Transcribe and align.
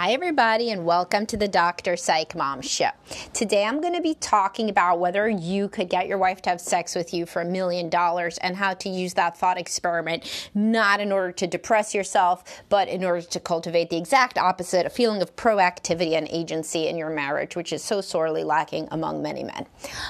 Hi, 0.00 0.12
everybody, 0.12 0.70
and 0.70 0.84
welcome 0.84 1.26
to 1.26 1.36
the 1.36 1.48
Dr. 1.48 1.96
Psych 1.96 2.36
Mom 2.36 2.62
Show. 2.62 2.90
Today, 3.32 3.64
I'm 3.64 3.80
going 3.80 3.94
to 3.94 4.00
be 4.00 4.14
talking 4.14 4.70
about 4.70 5.00
whether 5.00 5.28
you 5.28 5.68
could 5.68 5.88
get 5.88 6.06
your 6.06 6.18
wife 6.18 6.40
to 6.42 6.50
have 6.50 6.60
sex 6.60 6.94
with 6.94 7.12
you 7.12 7.26
for 7.26 7.42
a 7.42 7.44
million 7.44 7.88
dollars 7.88 8.38
and 8.38 8.54
how 8.54 8.74
to 8.74 8.88
use 8.88 9.14
that 9.14 9.36
thought 9.36 9.58
experiment 9.58 10.50
not 10.54 11.00
in 11.00 11.10
order 11.10 11.32
to 11.32 11.48
depress 11.48 11.96
yourself, 11.96 12.62
but 12.68 12.86
in 12.86 13.02
order 13.02 13.22
to 13.22 13.40
cultivate 13.40 13.90
the 13.90 13.96
exact 13.96 14.38
opposite 14.38 14.86
a 14.86 14.90
feeling 14.90 15.20
of 15.20 15.34
proactivity 15.34 16.12
and 16.12 16.28
agency 16.30 16.86
in 16.86 16.96
your 16.96 17.10
marriage, 17.10 17.56
which 17.56 17.72
is 17.72 17.82
so 17.82 18.00
sorely 18.00 18.44
lacking 18.44 18.86
among 18.92 19.20
many 19.20 19.42
men. 19.42 19.66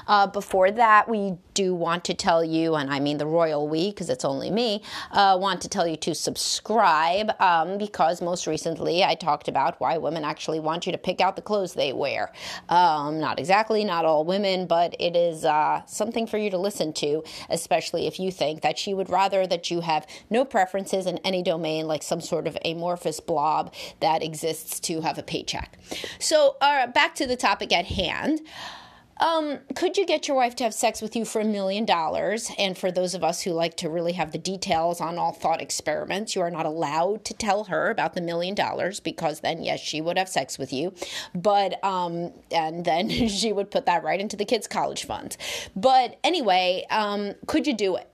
Uh, 0.06 0.26
before 0.26 0.70
that, 0.70 1.08
we 1.08 1.38
do 1.58 1.74
want 1.74 2.04
to 2.04 2.14
tell 2.14 2.44
you, 2.44 2.76
and 2.76 2.88
I 2.88 3.00
mean 3.00 3.18
the 3.18 3.26
royal 3.26 3.66
we, 3.66 3.90
because 3.90 4.08
it's 4.10 4.24
only 4.24 4.48
me, 4.48 4.80
uh, 5.10 5.36
want 5.40 5.60
to 5.62 5.68
tell 5.68 5.88
you 5.88 5.96
to 5.96 6.14
subscribe 6.14 7.32
um, 7.40 7.78
because 7.78 8.22
most 8.22 8.46
recently 8.46 9.02
I 9.02 9.16
talked 9.16 9.48
about 9.48 9.80
why 9.80 9.98
women 9.98 10.22
actually 10.22 10.60
want 10.60 10.86
you 10.86 10.92
to 10.92 10.98
pick 10.98 11.20
out 11.20 11.34
the 11.34 11.42
clothes 11.42 11.74
they 11.74 11.92
wear. 11.92 12.30
Um, 12.68 13.18
not 13.18 13.40
exactly, 13.40 13.82
not 13.82 14.04
all 14.04 14.24
women, 14.24 14.68
but 14.68 14.94
it 15.00 15.16
is 15.16 15.44
uh, 15.44 15.82
something 15.86 16.28
for 16.28 16.38
you 16.38 16.48
to 16.50 16.58
listen 16.58 16.92
to, 16.92 17.24
especially 17.50 18.06
if 18.06 18.20
you 18.20 18.30
think 18.30 18.62
that 18.62 18.78
she 18.78 18.94
would 18.94 19.10
rather 19.10 19.44
that 19.44 19.68
you 19.68 19.80
have 19.80 20.06
no 20.30 20.44
preferences 20.44 21.06
in 21.06 21.18
any 21.24 21.42
domain, 21.42 21.88
like 21.88 22.04
some 22.04 22.20
sort 22.20 22.46
of 22.46 22.56
amorphous 22.64 23.18
blob 23.18 23.74
that 23.98 24.22
exists 24.22 24.78
to 24.78 25.00
have 25.00 25.18
a 25.18 25.24
paycheck. 25.24 25.76
So, 26.20 26.54
uh, 26.60 26.86
back 26.86 27.16
to 27.16 27.26
the 27.26 27.36
topic 27.36 27.72
at 27.72 27.86
hand. 27.86 28.42
Um, 29.20 29.58
could 29.74 29.96
you 29.96 30.06
get 30.06 30.28
your 30.28 30.36
wife 30.36 30.54
to 30.56 30.64
have 30.64 30.74
sex 30.74 31.02
with 31.02 31.16
you 31.16 31.24
for 31.24 31.40
a 31.40 31.44
million 31.44 31.84
dollars? 31.84 32.50
And 32.58 32.78
for 32.78 32.92
those 32.92 33.14
of 33.14 33.24
us 33.24 33.42
who 33.42 33.50
like 33.50 33.76
to 33.78 33.90
really 33.90 34.12
have 34.12 34.32
the 34.32 34.38
details 34.38 35.00
on 35.00 35.18
all 35.18 35.32
thought 35.32 35.60
experiments, 35.60 36.36
you 36.36 36.42
are 36.42 36.50
not 36.50 36.66
allowed 36.66 37.24
to 37.26 37.34
tell 37.34 37.64
her 37.64 37.90
about 37.90 38.14
the 38.14 38.20
million 38.20 38.54
dollars 38.54 39.00
because 39.00 39.40
then, 39.40 39.62
yes, 39.62 39.80
she 39.80 40.00
would 40.00 40.18
have 40.18 40.28
sex 40.28 40.58
with 40.58 40.72
you. 40.72 40.94
But, 41.34 41.82
um, 41.84 42.32
and 42.50 42.84
then 42.84 43.08
she 43.28 43.52
would 43.52 43.70
put 43.70 43.86
that 43.86 44.04
right 44.04 44.20
into 44.20 44.36
the 44.36 44.44
kids' 44.44 44.68
college 44.68 45.04
fund. 45.04 45.36
But 45.74 46.18
anyway, 46.22 46.86
um, 46.90 47.34
could 47.46 47.66
you 47.66 47.74
do 47.74 47.96
it? 47.96 48.08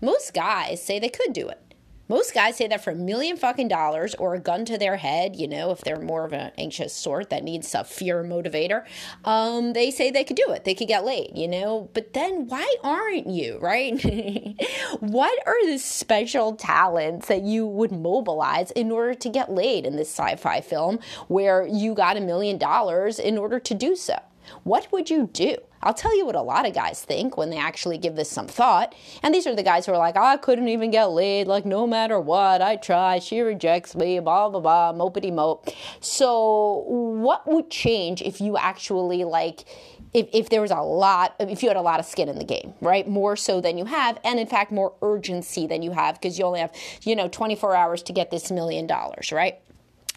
Most 0.00 0.34
guys 0.34 0.82
say 0.82 0.98
they 0.98 1.08
could 1.08 1.32
do 1.32 1.48
it. 1.48 1.60
Most 2.08 2.34
guys 2.34 2.56
say 2.56 2.68
that 2.68 2.84
for 2.84 2.92
a 2.92 2.94
million 2.94 3.36
fucking 3.36 3.66
dollars 3.66 4.14
or 4.14 4.34
a 4.34 4.38
gun 4.38 4.64
to 4.66 4.78
their 4.78 4.96
head, 4.96 5.34
you 5.34 5.48
know, 5.48 5.72
if 5.72 5.80
they're 5.80 5.98
more 5.98 6.24
of 6.24 6.32
an 6.32 6.52
anxious 6.56 6.92
sort 6.92 7.30
that 7.30 7.42
needs 7.42 7.74
a 7.74 7.82
fear 7.82 8.22
motivator, 8.22 8.84
um, 9.24 9.72
they 9.72 9.90
say 9.90 10.12
they 10.12 10.22
could 10.22 10.36
do 10.36 10.52
it. 10.52 10.64
They 10.64 10.74
could 10.74 10.86
get 10.86 11.04
laid, 11.04 11.36
you 11.36 11.48
know. 11.48 11.90
But 11.94 12.12
then 12.12 12.46
why 12.46 12.76
aren't 12.84 13.26
you, 13.26 13.58
right? 13.60 14.00
what 15.00 15.36
are 15.46 15.66
the 15.66 15.78
special 15.78 16.54
talents 16.54 17.26
that 17.26 17.42
you 17.42 17.66
would 17.66 17.90
mobilize 17.90 18.70
in 18.70 18.92
order 18.92 19.14
to 19.14 19.28
get 19.28 19.50
laid 19.50 19.84
in 19.84 19.96
this 19.96 20.08
sci 20.08 20.36
fi 20.36 20.60
film 20.60 21.00
where 21.26 21.66
you 21.66 21.92
got 21.92 22.16
a 22.16 22.20
million 22.20 22.56
dollars 22.56 23.18
in 23.18 23.36
order 23.36 23.58
to 23.58 23.74
do 23.74 23.96
so? 23.96 24.16
What 24.62 24.92
would 24.92 25.10
you 25.10 25.28
do? 25.32 25.56
I'll 25.86 25.94
tell 25.94 26.16
you 26.16 26.26
what 26.26 26.34
a 26.34 26.42
lot 26.42 26.66
of 26.66 26.74
guys 26.74 27.04
think 27.04 27.36
when 27.36 27.48
they 27.48 27.58
actually 27.58 27.96
give 27.96 28.16
this 28.16 28.28
some 28.28 28.48
thought. 28.48 28.92
And 29.22 29.32
these 29.32 29.46
are 29.46 29.54
the 29.54 29.62
guys 29.62 29.86
who 29.86 29.92
are 29.92 29.98
like, 29.98 30.16
I 30.16 30.36
couldn't 30.36 30.66
even 30.66 30.90
get 30.90 31.04
laid, 31.10 31.46
like, 31.46 31.64
no 31.64 31.86
matter 31.86 32.18
what, 32.18 32.60
I 32.60 32.74
try, 32.74 33.20
she 33.20 33.40
rejects 33.40 33.94
me, 33.94 34.18
blah, 34.18 34.48
blah, 34.48 34.58
blah, 34.60 34.92
mopity 34.92 35.32
mope. 35.32 35.68
So, 36.00 36.84
what 36.88 37.46
would 37.46 37.70
change 37.70 38.20
if 38.20 38.40
you 38.40 38.56
actually, 38.56 39.22
like, 39.22 39.64
if, 40.12 40.28
if 40.32 40.48
there 40.48 40.60
was 40.60 40.72
a 40.72 40.80
lot, 40.80 41.36
if 41.38 41.62
you 41.62 41.68
had 41.68 41.76
a 41.76 41.82
lot 41.82 42.00
of 42.00 42.06
skin 42.06 42.28
in 42.28 42.38
the 42.38 42.44
game, 42.44 42.74
right? 42.80 43.06
More 43.06 43.36
so 43.36 43.60
than 43.60 43.78
you 43.78 43.84
have, 43.84 44.18
and 44.24 44.40
in 44.40 44.48
fact, 44.48 44.72
more 44.72 44.94
urgency 45.02 45.68
than 45.68 45.82
you 45.82 45.92
have 45.92 46.16
because 46.16 46.36
you 46.36 46.44
only 46.44 46.58
have, 46.58 46.74
you 47.02 47.14
know, 47.14 47.28
24 47.28 47.76
hours 47.76 48.02
to 48.04 48.12
get 48.12 48.32
this 48.32 48.50
million 48.50 48.88
dollars, 48.88 49.30
right? 49.30 49.60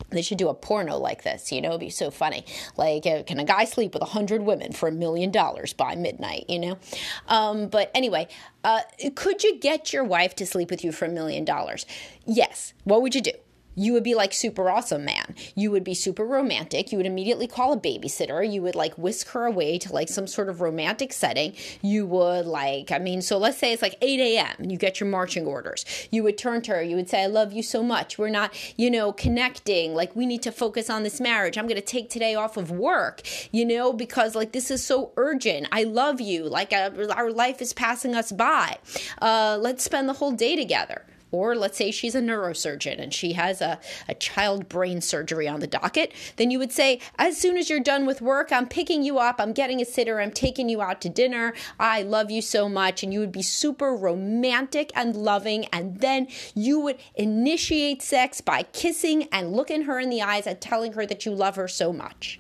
They 0.09 0.22
should 0.22 0.38
do 0.38 0.50
a 0.50 0.53
porno 0.53 0.97
like 0.97 1.23
this, 1.23 1.52
you 1.52 1.61
know, 1.61 1.69
it'd 1.69 1.80
be 1.81 1.89
so 1.89 2.09
funny. 2.11 2.45
Like, 2.78 3.05
uh, 3.05 3.23
can 3.23 3.39
a 3.39 3.45
guy 3.45 3.65
sleep 3.65 3.93
with 3.93 4.02
a 4.02 4.08
hundred 4.08 4.42
women 4.42 4.73
for 4.73 4.89
a 4.89 4.92
million 4.92 5.32
dollars 5.32 5.73
by 5.73 5.95
midnight, 5.95 6.45
you 6.48 6.60
know? 6.60 6.77
Um, 7.27 7.67
but 7.67 7.92
anyway, 7.93 8.27
uh, 8.64 8.82
could 9.15 9.43
you 9.43 9.59
get 9.59 9.93
your 9.93 10.04
wife 10.04 10.36
to 10.36 10.45
sleep 10.45 10.70
with 10.71 10.83
you 10.83 10.92
for 10.92 11.05
a 11.05 11.09
million 11.09 11.45
dollars? 11.45 11.86
Yes. 12.26 12.73
What 12.83 13.02
would 13.02 13.14
you 13.15 13.21
do? 13.21 13.32
You 13.76 13.94
would 13.94 14.04
be 14.04 14.16
like 14.16 14.34
super 14.34 14.70
awesome 14.70 15.06
man. 15.06 15.36
You 15.56 15.72
would 15.72 15.84
be 15.84 15.94
super 15.94 16.26
romantic. 16.26 16.92
You 16.92 16.98
would 16.98 17.06
immediately 17.06 17.48
call 17.48 17.74
a 17.74 17.78
babysitter. 17.78 18.50
You 18.50 18.62
would 18.62 18.76
like 18.76 18.98
whisk 18.98 19.30
her 19.30 19.46
away 19.46 19.78
to 19.80 19.94
like 19.94 20.10
some 20.10 20.28
sort 20.28 20.50
of 20.50 20.62
romantic 20.62 21.14
setting. 21.14 21.54
You 21.82 22.06
would 22.08 22.46
like, 22.46 22.92
I 22.92 23.00
mean, 23.00 23.22
so 23.22 23.38
let's 23.38 23.58
say 23.58 23.72
it's 23.72 23.82
like 23.82 23.96
8 24.02 24.20
a.m. 24.20 24.56
and 24.60 24.72
you 24.72 24.78
get 24.78 25.00
your 25.00 25.10
marching 25.10 25.46
orders. 25.46 25.86
You 26.12 26.24
would 26.24 26.38
turn 26.38 26.62
to 26.64 26.72
her. 26.72 26.82
You 26.82 26.96
would 26.96 27.10
say, 27.10 27.24
I 27.24 27.28
love 27.28 27.54
you 27.54 27.64
so 27.64 27.84
much. 27.84 28.18
We're 28.18 28.30
not, 28.30 28.54
you 28.78 28.92
know, 28.92 29.12
connecting. 29.14 29.94
Like, 29.94 30.16
we 30.16 30.26
need 30.26 30.44
to 30.44 30.52
focus 30.52 30.90
on 30.90 31.04
this 31.04 31.22
marriage. 31.22 31.58
I'm 31.58 31.68
going 31.68 31.76
to 31.76 31.82
take 31.82 32.10
today 32.10 32.36
off 32.36 32.58
of 32.58 32.72
work, 32.72 33.22
you 33.52 33.66
know, 33.66 33.94
because 33.94 34.36
like 34.36 34.52
this 34.52 34.72
is 34.72 34.86
so 34.86 35.12
urgent. 35.18 35.68
I 35.72 35.84
love 35.84 36.20
you. 36.20 36.44
Like, 36.44 36.74
uh, 36.74 36.92
our 37.16 37.32
life 37.32 37.62
is 37.62 37.74
passing 37.74 38.16
us 38.16 38.32
by. 38.32 38.78
Uh, 39.22 39.58
let's 39.60 39.84
spend 39.84 40.10
the 40.10 40.14
whole 40.14 40.32
day 40.32 40.56
together. 40.56 41.06
Or 41.32 41.56
let's 41.56 41.78
say 41.78 41.92
she's 41.92 42.16
a 42.16 42.22
neurosurgeon 42.22 43.00
and 43.00 43.14
she 43.14 43.34
has 43.34 43.62
a, 43.62 43.80
a 44.08 44.16
child 44.16 44.67
brain 44.67 45.02
surgery 45.02 45.48
on 45.48 45.60
the 45.60 45.67
docket. 45.67 46.12
Then 46.38 46.52
you 46.52 46.60
would 46.60 46.72
say, 46.72 47.00
as 47.17 47.38
soon 47.38 47.58
as 47.58 47.70
you're 47.70 47.80
done 47.80 48.06
with 48.06 48.22
work, 48.22 48.52
I'm 48.52 48.67
picking 48.67 49.04
you 49.04 49.20
up, 49.20 49.36
I'm 49.39 49.54
getting 49.54 49.82
a 49.82 49.86
sitter, 49.86 50.20
I'm 50.20 50.32
taking 50.32 50.70
you 50.70 50.82
out 50.82 51.02
to 51.02 51.10
dinner. 51.10 51.54
I 51.80 52.02
love 52.02 52.32
you 52.32 52.42
so 52.42 52.68
much. 52.68 53.04
And 53.04 53.14
you 53.14 53.20
would 53.20 53.32
be 53.32 53.42
super 53.42 53.95
romantic 53.95 54.92
and 54.95 55.16
loving. 55.16 55.66
And 55.66 56.00
then 56.00 56.28
you 56.56 56.80
would 56.80 56.98
initiate 57.16 58.02
sex 58.02 58.42
by 58.42 58.64
kissing 58.64 59.28
and 59.32 59.54
looking 59.54 59.84
her 59.84 60.00
in 60.00 60.10
the 60.10 60.22
eyes 60.22 60.48
and 60.48 60.60
telling 60.60 60.94
her 60.94 61.06
that 61.06 61.26
you 61.26 61.34
love 61.34 61.56
her 61.56 61.68
so 61.68 61.94
much. 61.94 62.39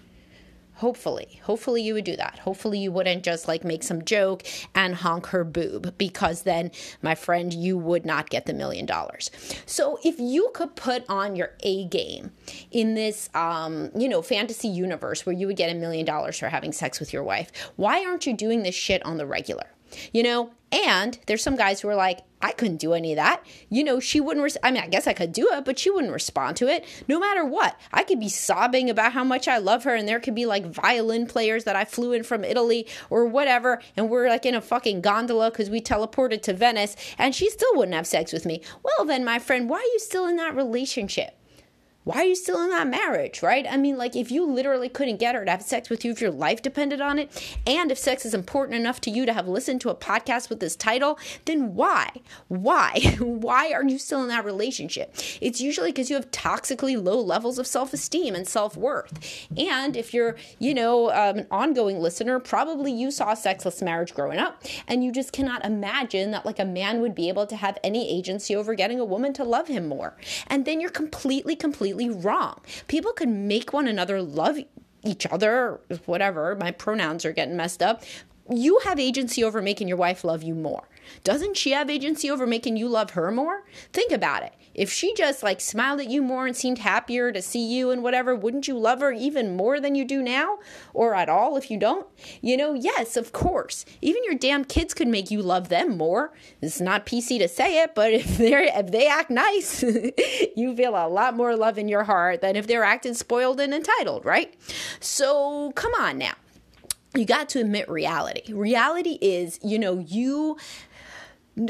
Hopefully, 0.79 1.41
hopefully 1.43 1.81
you 1.81 1.93
would 1.93 2.05
do 2.05 2.15
that. 2.15 2.39
Hopefully 2.39 2.79
you 2.79 2.89
wouldn't 2.89 3.21
just 3.21 3.49
like 3.49 3.65
make 3.65 3.83
some 3.83 4.05
joke 4.05 4.43
and 4.73 4.95
honk 4.95 5.25
her 5.27 5.43
boob 5.43 5.93
because 5.97 6.43
then, 6.43 6.71
my 7.01 7.15
friend, 7.15 7.53
you 7.53 7.77
would 7.77 8.05
not 8.05 8.29
get 8.29 8.45
the 8.45 8.53
million 8.53 8.85
dollars. 8.85 9.29
So 9.65 9.99
if 10.05 10.21
you 10.21 10.51
could 10.53 10.77
put 10.77 11.03
on 11.09 11.35
your 11.35 11.51
A 11.63 11.83
game 11.83 12.31
in 12.71 12.95
this, 12.95 13.29
um, 13.35 13.91
you 13.93 14.07
know, 14.07 14.21
fantasy 14.21 14.69
universe 14.69 15.25
where 15.25 15.35
you 15.35 15.47
would 15.47 15.57
get 15.57 15.69
a 15.69 15.75
million 15.75 16.05
dollars 16.05 16.39
for 16.39 16.47
having 16.47 16.71
sex 16.71 17.01
with 17.01 17.11
your 17.11 17.23
wife, 17.23 17.51
why 17.75 18.05
aren't 18.05 18.25
you 18.25 18.33
doing 18.33 18.63
this 18.63 18.75
shit 18.75 19.05
on 19.05 19.17
the 19.17 19.25
regular? 19.25 19.67
You 20.13 20.23
know, 20.23 20.51
and 20.71 21.19
there's 21.25 21.43
some 21.43 21.57
guys 21.57 21.81
who 21.81 21.89
are 21.89 21.95
like, 21.95 22.19
I 22.41 22.51
couldn't 22.51 22.77
do 22.77 22.93
any 22.93 23.11
of 23.11 23.17
that. 23.17 23.45
You 23.69 23.83
know, 23.83 23.99
she 23.99 24.19
wouldn't, 24.19 24.43
res- 24.43 24.57
I 24.63 24.71
mean, 24.71 24.81
I 24.81 24.87
guess 24.87 25.07
I 25.07 25.13
could 25.13 25.33
do 25.33 25.49
it, 25.51 25.65
but 25.65 25.77
she 25.77 25.89
wouldn't 25.89 26.13
respond 26.13 26.57
to 26.57 26.67
it 26.67 26.85
no 27.07 27.19
matter 27.19 27.43
what. 27.43 27.79
I 27.91 28.03
could 28.03 28.19
be 28.19 28.29
sobbing 28.29 28.89
about 28.89 29.13
how 29.13 29.23
much 29.23 29.47
I 29.47 29.57
love 29.57 29.83
her, 29.83 29.95
and 29.95 30.07
there 30.07 30.19
could 30.19 30.35
be 30.35 30.45
like 30.45 30.65
violin 30.65 31.27
players 31.27 31.65
that 31.65 31.75
I 31.75 31.85
flew 31.85 32.13
in 32.13 32.23
from 32.23 32.43
Italy 32.43 32.87
or 33.09 33.25
whatever, 33.25 33.81
and 33.97 34.09
we're 34.09 34.29
like 34.29 34.45
in 34.45 34.55
a 34.55 34.61
fucking 34.61 35.01
gondola 35.01 35.51
because 35.51 35.69
we 35.69 35.81
teleported 35.81 36.41
to 36.43 36.53
Venice, 36.53 36.95
and 37.17 37.35
she 37.35 37.49
still 37.49 37.75
wouldn't 37.75 37.95
have 37.95 38.07
sex 38.07 38.31
with 38.31 38.45
me. 38.45 38.61
Well, 38.83 39.05
then, 39.05 39.25
my 39.25 39.39
friend, 39.39 39.69
why 39.69 39.77
are 39.77 39.93
you 39.93 39.99
still 39.99 40.25
in 40.25 40.37
that 40.37 40.55
relationship? 40.55 41.38
Why 42.05 42.21
are 42.21 42.23
you 42.23 42.35
still 42.35 42.63
in 42.63 42.69
that 42.69 42.87
marriage, 42.87 43.43
right? 43.43 43.67
I 43.69 43.75
mean, 43.75 43.97
like, 43.97 44.15
if 44.15 44.31
you 44.31 44.45
literally 44.45 44.87
couldn't 44.89 45.17
get 45.17 45.35
her 45.35 45.43
to 45.43 45.51
have 45.51 45.61
sex 45.61 45.89
with 45.89 46.05
you 46.05 46.11
if 46.11 46.21
your 46.21 46.31
life 46.31 46.61
depended 46.61 47.01
on 47.01 47.19
it, 47.19 47.59
and 47.67 47.91
if 47.91 47.97
sex 47.97 48.25
is 48.25 48.33
important 48.33 48.79
enough 48.79 49.01
to 49.01 49.11
you 49.11 49.25
to 49.25 49.33
have 49.33 49.47
listened 49.47 49.81
to 49.81 49.89
a 49.89 49.95
podcast 49.95 50.49
with 50.49 50.59
this 50.59 50.75
title, 50.75 51.19
then 51.45 51.75
why? 51.75 52.09
Why? 52.47 53.15
why 53.19 53.73
are 53.73 53.83
you 53.83 53.99
still 53.99 54.21
in 54.21 54.29
that 54.29 54.45
relationship? 54.45 55.13
It's 55.41 55.59
usually 55.59 55.91
because 55.91 56.09
you 56.09 56.15
have 56.15 56.31
toxically 56.31 57.01
low 57.01 57.19
levels 57.19 57.59
of 57.59 57.67
self 57.67 57.93
esteem 57.93 58.33
and 58.33 58.47
self 58.47 58.77
worth. 58.77 59.47
And 59.57 59.97
if 59.97 60.13
you're, 60.13 60.37
you 60.57 60.73
know, 60.73 61.11
um, 61.11 61.39
an 61.39 61.47
ongoing 61.51 61.99
listener, 61.99 62.39
probably 62.39 62.93
you 62.93 63.11
saw 63.11 63.33
a 63.33 63.35
sexless 63.35 63.81
marriage 63.81 64.15
growing 64.15 64.39
up, 64.39 64.63
and 64.87 65.03
you 65.03 65.11
just 65.11 65.33
cannot 65.33 65.65
imagine 65.65 66.31
that, 66.31 66.45
like, 66.45 66.59
a 66.59 66.65
man 66.65 67.01
would 67.01 67.13
be 67.13 67.27
able 67.27 67.45
to 67.45 67.57
have 67.57 67.77
any 67.83 68.09
agency 68.09 68.55
over 68.55 68.73
getting 68.73 68.99
a 68.99 69.05
woman 69.05 69.33
to 69.33 69.43
love 69.43 69.67
him 69.67 69.87
more. 69.87 70.15
And 70.47 70.65
then 70.65 70.79
you're 70.79 70.89
completely, 70.89 71.55
completely 71.55 71.88
completely 71.89 72.21
wrong. 72.21 72.59
People 72.87 73.11
can 73.13 73.47
make 73.47 73.73
one 73.73 73.87
another 73.87 74.21
love 74.21 74.57
each 75.03 75.25
other, 75.27 75.79
whatever. 76.05 76.55
My 76.55 76.71
pronouns 76.71 77.25
are 77.25 77.31
getting 77.31 77.55
messed 77.55 77.81
up. 77.81 78.03
You 78.51 78.79
have 78.83 78.99
agency 78.99 79.43
over 79.43 79.61
making 79.61 79.87
your 79.87 79.97
wife 79.97 80.23
love 80.23 80.41
you 80.41 80.55
more. 80.55 80.89
Doesn't 81.23 81.55
she 81.55 81.71
have 81.71 81.89
agency 81.89 82.31
over 82.31 82.47
making 82.47 82.77
you 82.77 82.87
love 82.87 83.11
her 83.11 83.31
more? 83.31 83.63
Think 83.93 84.11
about 84.11 84.43
it. 84.43 84.53
If 84.73 84.91
she 84.91 85.13
just 85.13 85.43
like 85.43 85.61
smiled 85.61 85.99
at 85.99 86.09
you 86.09 86.23
more 86.23 86.47
and 86.47 86.55
seemed 86.55 86.79
happier 86.79 87.31
to 87.31 87.41
see 87.41 87.63
you 87.63 87.91
and 87.91 88.01
whatever, 88.01 88.35
wouldn't 88.35 88.67
you 88.67 88.77
love 88.77 89.01
her 89.01 89.11
even 89.11 89.55
more 89.55 89.79
than 89.79 89.93
you 89.93 90.05
do 90.05 90.23
now? 90.23 90.57
Or 90.93 91.13
at 91.13 91.29
all 91.29 91.57
if 91.57 91.69
you 91.69 91.77
don't? 91.77 92.07
You 92.41 92.57
know, 92.57 92.73
yes, 92.73 93.17
of 93.17 93.33
course. 93.33 93.85
Even 94.01 94.23
your 94.23 94.35
damn 94.35 94.65
kids 94.65 94.93
could 94.93 95.07
make 95.07 95.29
you 95.29 95.41
love 95.41 95.69
them 95.69 95.97
more. 95.97 96.33
It's 96.61 96.81
not 96.81 97.05
PC 97.05 97.37
to 97.39 97.47
say 97.47 97.83
it, 97.83 97.93
but 97.93 98.13
if 98.13 98.37
they 98.37 98.53
if 98.53 98.91
they 98.91 99.07
act 99.07 99.29
nice, 99.29 99.83
you 100.55 100.75
feel 100.75 100.95
a 100.95 101.07
lot 101.07 101.35
more 101.35 101.55
love 101.55 101.77
in 101.77 101.87
your 101.87 102.05
heart 102.05 102.41
than 102.41 102.55
if 102.55 102.65
they're 102.65 102.83
acting 102.83 103.13
spoiled 103.13 103.59
and 103.59 103.73
entitled, 103.73 104.25
right? 104.25 104.55
So 104.99 105.71
come 105.73 105.93
on 105.99 106.17
now 106.17 106.33
you 107.15 107.25
got 107.25 107.49
to 107.49 107.59
admit 107.59 107.89
reality. 107.89 108.53
Reality 108.53 109.17
is, 109.21 109.59
you 109.63 109.79
know, 109.79 109.99
you 109.99 110.57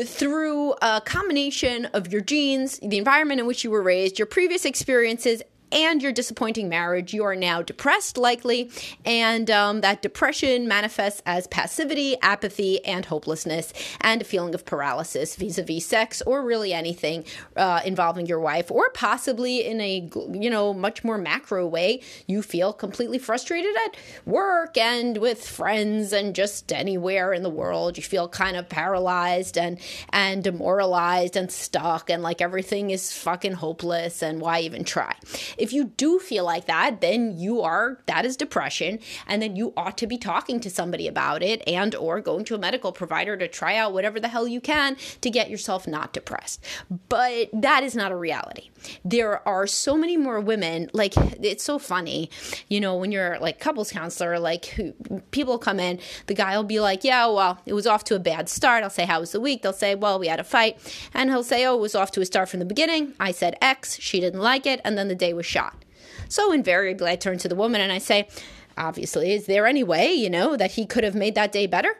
through 0.06 0.74
a 0.82 1.02
combination 1.04 1.86
of 1.88 2.12
your 2.12 2.22
genes, 2.22 2.80
the 2.80 2.98
environment 2.98 3.40
in 3.40 3.48
which 3.48 3.64
you 3.64 3.72
were 3.72 3.82
raised, 3.82 4.20
your 4.20 4.26
previous 4.28 4.66
experiences, 4.66 5.42
and 5.72 6.02
your 6.02 6.12
disappointing 6.12 6.70
marriage, 6.70 7.14
you 7.14 7.24
are 7.24 7.36
now 7.36 7.62
depressed, 7.62 8.18
likely, 8.18 8.70
and 9.06 9.50
um, 9.50 9.82
that 9.82 10.02
depression 10.02 10.68
manifests 10.68 11.22
as 11.26 11.48
passivity, 11.48 12.18
apathy, 12.22 12.84
and 12.86 13.06
hopelessness, 13.06 13.74
and 14.02 14.22
a 14.22 14.26
feeling 14.26 14.54
of 14.56 14.66
paralysis 14.66 15.36
vis 15.36 15.58
a 15.58 15.64
vis 15.64 15.86
sex 15.86 16.22
or 16.24 16.44
really 16.44 16.74
anything 16.74 17.24
uh, 17.56 17.82
involving 17.86 18.26
your 18.26 18.40
wife, 18.40 18.72
or 18.72 18.90
possibly 18.92 19.66
in 19.66 19.82
a 19.82 20.10
you 20.32 20.50
know 20.50 20.74
much 20.74 21.04
more 21.04 21.18
macro 21.18 21.66
way, 21.66 22.02
you 22.28 22.42
feel 22.42 22.74
completely 22.74 23.18
frustrated 23.18 23.76
at 23.86 23.96
work 24.26 24.78
and 24.78 25.18
with 25.18 25.46
friends 25.46 26.14
and 26.14 26.36
just 26.36 26.72
anywhere 26.72 27.34
in 27.34 27.44
the 27.44 27.50
world. 27.50 27.98
You 27.98 28.04
feel 28.04 28.28
kind 28.28 28.58
of 28.58 28.70
paralyzed 28.70 29.58
and 29.58 29.80
and 30.10 30.44
demoralized 30.44 31.36
and 31.36 31.52
stuck 31.52 32.10
and 32.10 32.24
like 32.24 32.42
everything 32.42 32.90
is 32.92 33.14
fucking 33.14 33.54
hopeless 33.54 34.22
and 34.22 34.42
why 34.42 34.62
even 34.62 34.84
try? 34.84 35.16
If 35.60 35.74
you 35.74 35.86
do 35.86 36.20
feel 36.20 36.46
like 36.46 36.66
that, 36.66 37.02
then 37.02 37.38
you 37.38 37.62
are 37.62 38.00
that 38.06 38.26
is 38.26 38.38
depression 38.38 39.00
and 39.28 39.42
then 39.42 39.56
you 39.56 39.74
ought 39.76 39.98
to 39.98 40.08
be 40.08 40.18
talking 40.18 40.60
to 40.60 40.70
somebody 40.70 41.08
about 41.08 41.44
it 41.44 41.62
and 41.68 41.96
or 41.96 42.22
going 42.22 42.46
to 42.46 42.56
a 42.56 42.58
medical 42.58 42.92
provider 42.92 43.38
to 43.38 43.48
try 43.48 43.76
out 43.76 43.94
whatever 43.94 44.20
the 44.20 44.28
hell 44.28 44.48
you 44.48 44.62
can 44.62 44.98
to 45.22 45.30
get 45.30 45.50
yourself 45.50 45.88
not 45.88 46.14
depressed. 46.14 46.64
But 47.10 47.50
that 47.54 47.84
is 47.84 47.96
not 47.96 48.12
a 48.12 48.16
reality. 48.16 48.70
There 49.04 49.48
are 49.48 49.68
so 49.68 49.98
many 49.98 50.18
more 50.18 50.40
women 50.40 50.90
like 50.94 51.16
it's 51.18 51.64
so 51.64 51.80
funny, 51.80 52.30
you 52.68 52.80
know, 52.80 52.96
when 52.96 53.12
you're 53.12 53.40
like 53.40 53.60
couples 53.60 53.92
counselor 53.92 54.40
like 54.40 54.66
who, 54.66 54.94
people 55.32 55.58
come 55.58 55.80
in, 55.80 56.00
the 56.28 56.34
guy 56.34 56.56
will 56.56 56.64
be 56.64 56.80
like, 56.80 57.04
"Yeah, 57.04 57.28
well, 57.28 57.60
it 57.66 57.74
was 57.74 57.88
off 57.88 58.04
to 58.06 58.16
a 58.16 58.20
bad 58.20 58.50
start." 58.50 58.84
I'll 58.84 58.90
say, 58.90 59.06
"How 59.06 59.20
was 59.20 59.32
the 59.32 59.42
week?" 59.42 59.62
They'll 59.62 59.74
say, 59.74 59.96
"Well, 59.96 60.20
we 60.20 60.28
had 60.28 60.40
a 60.40 60.44
fight." 60.44 60.78
And 61.14 61.30
he'll 61.30 61.44
say, 61.44 61.66
"Oh, 61.66 61.76
it 61.76 61.82
was 61.82 61.96
off 61.96 62.12
to 62.12 62.22
a 62.22 62.26
start 62.26 62.50
from 62.50 62.60
the 62.60 62.66
beginning." 62.66 63.14
I 63.20 63.32
said 63.32 63.58
X, 63.62 64.00
she 64.00 64.20
didn't 64.20 64.42
like 64.42 64.66
it, 64.66 64.80
and 64.84 64.98
then 64.98 65.08
the 65.08 65.16
day 65.16 65.34
was 65.34 65.46
shot. 65.50 65.84
So 66.30 66.52
invariably 66.52 67.12
I 67.12 67.16
turn 67.16 67.40
to 67.40 67.50
the 67.50 67.56
woman 67.56 67.82
and 67.82 67.92
I 67.92 67.98
say, 67.98 68.28
obviously, 68.78 69.34
is 69.34 69.48
there 69.48 69.68
any 69.68 69.84
way, 69.84 70.14
you 70.14 70.30
know, 70.30 70.56
that 70.56 70.72
he 70.72 70.86
could 70.86 71.04
have 71.04 71.16
made 71.16 71.36
that 71.36 71.52
day 71.52 71.66
better? 71.68 71.96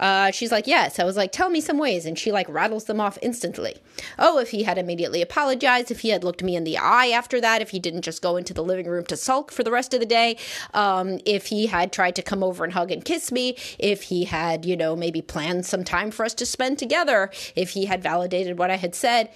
Uh, 0.00 0.30
she's 0.30 0.50
like, 0.50 0.66
yes. 0.66 0.98
I 0.98 1.04
was 1.04 1.16
like, 1.16 1.30
tell 1.30 1.50
me 1.50 1.60
some 1.60 1.76
ways. 1.76 2.06
And 2.06 2.18
she 2.18 2.32
like 2.32 2.48
rattles 2.48 2.86
them 2.86 3.00
off 3.00 3.18
instantly. 3.20 3.76
Oh, 4.18 4.38
if 4.38 4.50
he 4.50 4.62
had 4.62 4.78
immediately 4.78 5.20
apologized, 5.20 5.90
if 5.90 6.00
he 6.00 6.08
had 6.08 6.24
looked 6.24 6.42
me 6.42 6.56
in 6.56 6.64
the 6.64 6.78
eye 6.78 7.08
after 7.08 7.38
that, 7.42 7.60
if 7.60 7.68
he 7.70 7.78
didn't 7.78 8.02
just 8.02 8.22
go 8.22 8.36
into 8.36 8.54
the 8.54 8.64
living 8.64 8.86
room 8.86 9.04
to 9.04 9.16
sulk 9.16 9.52
for 9.52 9.62
the 9.62 9.70
rest 9.70 9.92
of 9.92 10.00
the 10.00 10.06
day, 10.06 10.38
um, 10.72 11.20
if 11.26 11.46
he 11.46 11.66
had 11.66 11.92
tried 11.92 12.16
to 12.16 12.22
come 12.22 12.42
over 12.42 12.64
and 12.64 12.72
hug 12.72 12.90
and 12.90 13.04
kiss 13.04 13.30
me, 13.30 13.56
if 13.78 14.04
he 14.04 14.24
had, 14.24 14.64
you 14.64 14.74
know, 14.74 14.96
maybe 14.96 15.20
planned 15.20 15.66
some 15.66 15.84
time 15.84 16.10
for 16.10 16.24
us 16.24 16.32
to 16.34 16.46
spend 16.46 16.78
together, 16.78 17.30
if 17.54 17.70
he 17.70 17.84
had 17.84 18.02
validated 18.02 18.58
what 18.58 18.70
I 18.70 18.76
had 18.76 18.94
said. 18.94 19.28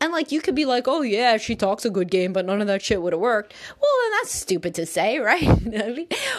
And 0.00 0.12
like 0.12 0.30
you 0.30 0.40
could 0.40 0.54
be 0.54 0.64
like, 0.64 0.86
oh 0.86 1.02
yeah, 1.02 1.36
she 1.38 1.56
talks 1.56 1.84
a 1.84 1.90
good 1.90 2.10
game, 2.10 2.32
but 2.32 2.46
none 2.46 2.60
of 2.60 2.66
that 2.68 2.82
shit 2.82 3.02
would 3.02 3.12
have 3.12 3.20
worked. 3.20 3.54
Well, 3.80 3.90
then 4.02 4.12
that's 4.12 4.34
stupid 4.34 4.74
to 4.76 4.86
say, 4.86 5.18
right? 5.28 5.42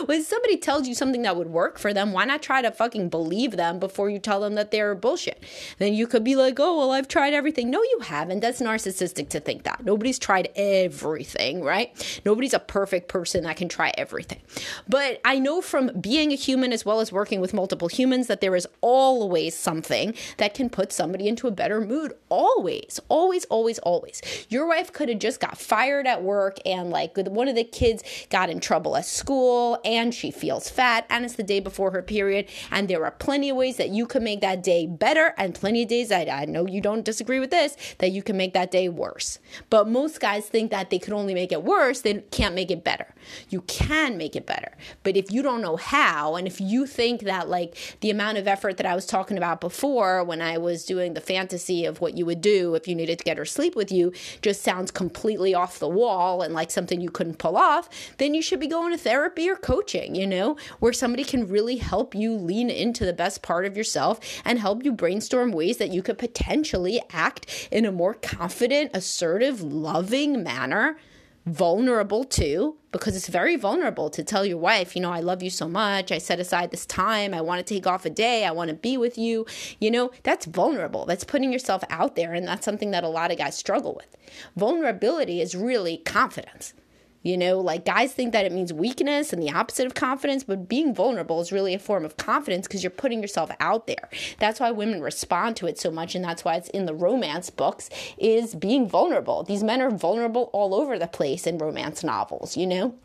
When 0.06 0.24
somebody 0.24 0.58
tells 0.58 0.88
you 0.88 0.96
something 0.96 1.24
that 1.24 1.36
would 1.36 1.50
work 1.50 1.78
for 1.78 1.94
them, 1.94 2.14
why 2.14 2.26
not 2.26 2.42
try 2.42 2.62
to 2.62 2.72
fucking 2.72 3.10
believe 3.10 3.52
them 3.52 3.80
before 3.80 4.10
you 4.10 4.20
tell 4.20 4.40
them 4.40 4.56
that 4.56 4.72
they're 4.72 4.96
bullshit? 4.96 5.44
Then 5.78 5.94
you 5.94 6.08
could 6.08 6.24
be 6.24 6.36
like, 6.36 6.60
oh 6.60 6.78
well, 6.78 6.92
I've 6.92 7.08
tried 7.08 7.34
everything. 7.34 7.70
No, 7.70 7.82
you 7.82 8.00
haven't. 8.04 8.40
That's 8.40 8.62
narcissistic 8.62 9.30
to 9.30 9.40
think 9.40 9.64
that. 9.64 9.84
Nobody's 9.84 10.20
tried 10.20 10.50
everything, 10.56 11.62
right? 11.62 12.22
Nobody's 12.26 12.54
a 12.54 12.60
perfect 12.60 13.10
person 13.10 13.44
that 13.44 13.58
can 13.58 13.68
try 13.68 13.92
everything. 13.98 14.40
But 14.88 15.20
I 15.26 15.40
know 15.40 15.62
from 15.62 15.92
being 16.00 16.32
a 16.32 16.36
human 16.36 16.72
as 16.72 16.86
well 16.86 17.00
as 17.02 17.12
working 17.12 17.42
with 17.42 17.54
multiple 17.54 17.88
humans 17.88 18.28
that 18.28 18.42
there 18.42 18.56
is 18.56 18.68
always 18.82 19.56
something 19.56 20.14
that 20.38 20.54
can 20.54 20.70
put 20.70 20.94
somebody 20.94 21.28
into 21.28 21.48
a 21.48 21.52
better 21.52 21.82
mood. 21.82 22.14
Always, 22.30 23.00
always 23.10 23.46
always, 23.50 23.80
always. 23.80 24.22
Your 24.50 24.68
wife 24.68 24.94
could 24.94 25.10
have 25.10 25.19
just 25.19 25.40
got 25.40 25.57
fired 25.57 26.07
at 26.07 26.24
work 26.24 26.57
and 26.66 26.90
like 26.90 27.18
one 27.18 27.48
of 27.48 27.56
the 27.56 27.63
kids 27.63 28.04
got 28.30 28.50
in 28.50 28.60
trouble 28.60 28.96
at 28.96 29.06
school 29.06 29.80
and 29.84 30.13
she 30.13 30.31
feels 30.31 30.69
fat 30.69 31.06
and 31.10 31.25
it's 31.25 31.36
the 31.36 31.44
day 31.44 31.60
before 31.60 31.92
her 31.92 32.01
period. 32.01 32.48
And 32.72 32.88
there 32.88 33.04
are 33.06 33.12
plenty 33.12 33.50
of 33.50 33.57
ways 33.57 33.78
that 33.78 33.90
you 33.90 34.06
could 34.06 34.22
make 34.22 34.42
that 34.42 34.63
day 34.63 34.86
better 34.86 35.34
and 35.38 35.54
plenty 35.54 35.84
of 35.84 35.90
days 35.90 36.10
that 36.10 36.30
I 36.30 36.46
know 36.46 36.68
you 36.68 36.81
don't 36.81 37.04
disagree 37.04 37.40
with 37.40 37.51
this, 37.51 37.75
that 37.98 38.12
you 38.12 38.24
can 38.24 38.38
make 38.38 38.54
that 38.54 38.72
day 38.72 38.90
worse. 38.90 39.40
But 39.69 39.88
most 39.88 40.19
guys 40.19 40.46
think 40.48 40.72
that 40.72 40.90
they 40.90 41.00
could 41.00 41.13
only 41.13 41.34
make 41.34 41.51
it 41.51 41.63
worse, 41.63 42.01
they 42.01 42.16
can't 42.31 42.56
make 42.56 42.72
it 42.72 42.84
better. 42.84 43.07
You 43.50 43.62
can 43.62 44.18
make 44.18 44.36
it 44.36 44.46
better. 44.46 44.75
But 45.04 45.18
if 45.18 45.31
you 45.31 45.42
don't 45.42 45.62
know 45.62 45.75
how, 45.75 46.36
and 46.36 46.48
if 46.48 46.62
you 46.62 46.86
think 46.86 47.22
that 47.22 47.50
like 47.50 47.98
the 48.01 48.12
amount 48.12 48.38
of 48.38 48.48
effort 48.48 48.78
that 48.78 48.86
I 48.86 48.96
was 48.96 49.06
talking 49.06 49.38
about 49.38 49.62
before 49.62 50.24
when 50.24 50.42
I 50.42 50.57
was 50.57 50.86
doing 50.86 51.13
the 51.13 51.22
fantasy 51.22 51.86
of 51.86 52.01
what 52.01 52.18
you 52.18 52.25
would 52.25 52.42
do 52.42 52.75
if 52.75 52.88
you 52.88 52.96
needed 52.96 53.19
to 53.19 53.24
get 53.24 53.38
or 53.39 53.45
sleep 53.45 53.75
with 53.75 53.91
you 53.91 54.12
just 54.41 54.62
sounds 54.62 54.91
completely 54.91 55.56
off 55.56 55.80
the 55.80 55.88
wall 55.88 56.41
and 56.41 56.53
like 56.53 56.69
something 56.69 57.01
you 57.01 57.09
couldn't 57.09 57.38
pull 57.38 57.57
off, 57.57 57.89
then 58.18 58.33
you 58.33 58.41
should 58.41 58.59
be 58.59 58.68
going 58.68 58.91
to 58.91 58.97
therapy 58.97 59.50
or 59.50 59.56
coaching, 59.56 60.15
you 60.15 60.27
know, 60.27 60.57
where 60.80 60.94
somebody 60.94 61.24
can 61.24 61.47
really 61.47 61.77
help 61.77 62.13
you 62.13 62.33
lean 62.33 62.69
into 62.69 63.06
the 63.06 63.13
best 63.13 63.41
part 63.41 63.65
of 63.65 63.77
yourself 63.77 64.19
and 64.45 64.59
help 64.59 64.83
you 64.83 64.91
brainstorm 64.91 65.51
ways 65.51 65.77
that 65.77 65.91
you 65.91 66.01
could 66.01 66.18
potentially 66.18 67.01
act 67.12 67.69
in 67.71 67.86
a 67.86 67.91
more 67.91 68.13
confident, 68.13 68.91
assertive, 68.94 69.62
loving 69.62 70.44
manner 70.44 70.97
vulnerable 71.45 72.24
too 72.24 72.75
because 72.91 73.15
it's 73.15 73.27
very 73.27 73.56
vulnerable 73.56 74.09
to 74.09 74.24
tell 74.24 74.45
your 74.45 74.57
wife, 74.57 74.95
you 74.95 75.01
know, 75.01 75.12
I 75.12 75.19
love 75.19 75.44
you 75.44 75.50
so 75.50 75.68
much. 75.68 76.12
I 76.12 76.18
set 76.18 76.39
aside 76.39 76.71
this 76.71 76.86
time. 76.86 77.33
I 77.33 77.41
want 77.41 77.65
to 77.65 77.74
take 77.74 77.86
off 77.86 78.06
a 78.06 78.09
day. 78.09 78.45
I 78.45 78.51
want 78.51 78.69
to 78.69 78.75
be 78.75 78.97
with 78.97 79.18
you. 79.18 79.45
You 79.80 79.91
know, 79.91 80.12
that's 80.24 80.45
vulnerable. 80.45 81.06
That's 81.06 81.24
putting 81.24 81.53
yourself 81.53 81.83
out 81.89 82.15
there. 82.15 82.33
And 82.33 82.47
that's 82.47 82.65
something 82.65 82.91
that 82.91 83.03
a 83.03 83.09
lot 83.09 83.31
of 83.31 83.38
guys 83.38 83.56
struggle 83.56 83.94
with. 83.95 84.07
Vulnerability 84.56 85.41
is 85.41 85.56
really 85.56 85.97
confidence. 85.97 86.74
You 87.21 87.38
know, 87.38 87.60
like 87.60 87.86
guys 87.86 88.13
think 88.13 88.31
that 88.31 88.45
it 88.45 88.51
means 88.51 88.71
weakness 88.71 89.33
and 89.33 89.44
the 89.44 89.51
opposite 89.51 89.86
of 89.86 89.94
confidence, 89.94 90.44
but 90.44 90.69
being 90.69 90.95
vulnerable 90.95 91.42
is 91.42 91.51
really 91.51 91.74
a 91.74 91.80
form 91.80 92.06
of 92.06 92.16
confidence 92.16 92.66
because 92.66 92.81
you're 92.81 92.92
putting 92.92 93.21
yourself 93.21 93.51
out 93.60 93.88
there. 93.88 94.10
That's 94.39 94.60
why 94.60 94.71
women 94.71 95.01
respond 95.01 95.57
to 95.57 95.68
it 95.68 95.77
so 95.77 95.92
much 95.92 96.16
and 96.16 96.24
that's 96.24 96.45
why 96.45 96.56
it's 96.56 96.69
in 96.69 96.86
the 96.86 96.94
romance 96.94 97.50
books 97.50 97.89
is 98.18 98.56
being 98.56 98.88
vulnerable. 98.88 99.44
These 99.44 99.63
men 99.63 99.81
are 99.81 99.92
vulnerable 99.92 100.50
all 100.54 100.74
over 100.74 100.98
the 100.98 101.07
place 101.07 101.45
in 101.45 101.57
romance 101.57 102.04
novels, 102.04 102.56
you 102.56 102.66
know? 102.66 102.95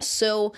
So 0.00 0.52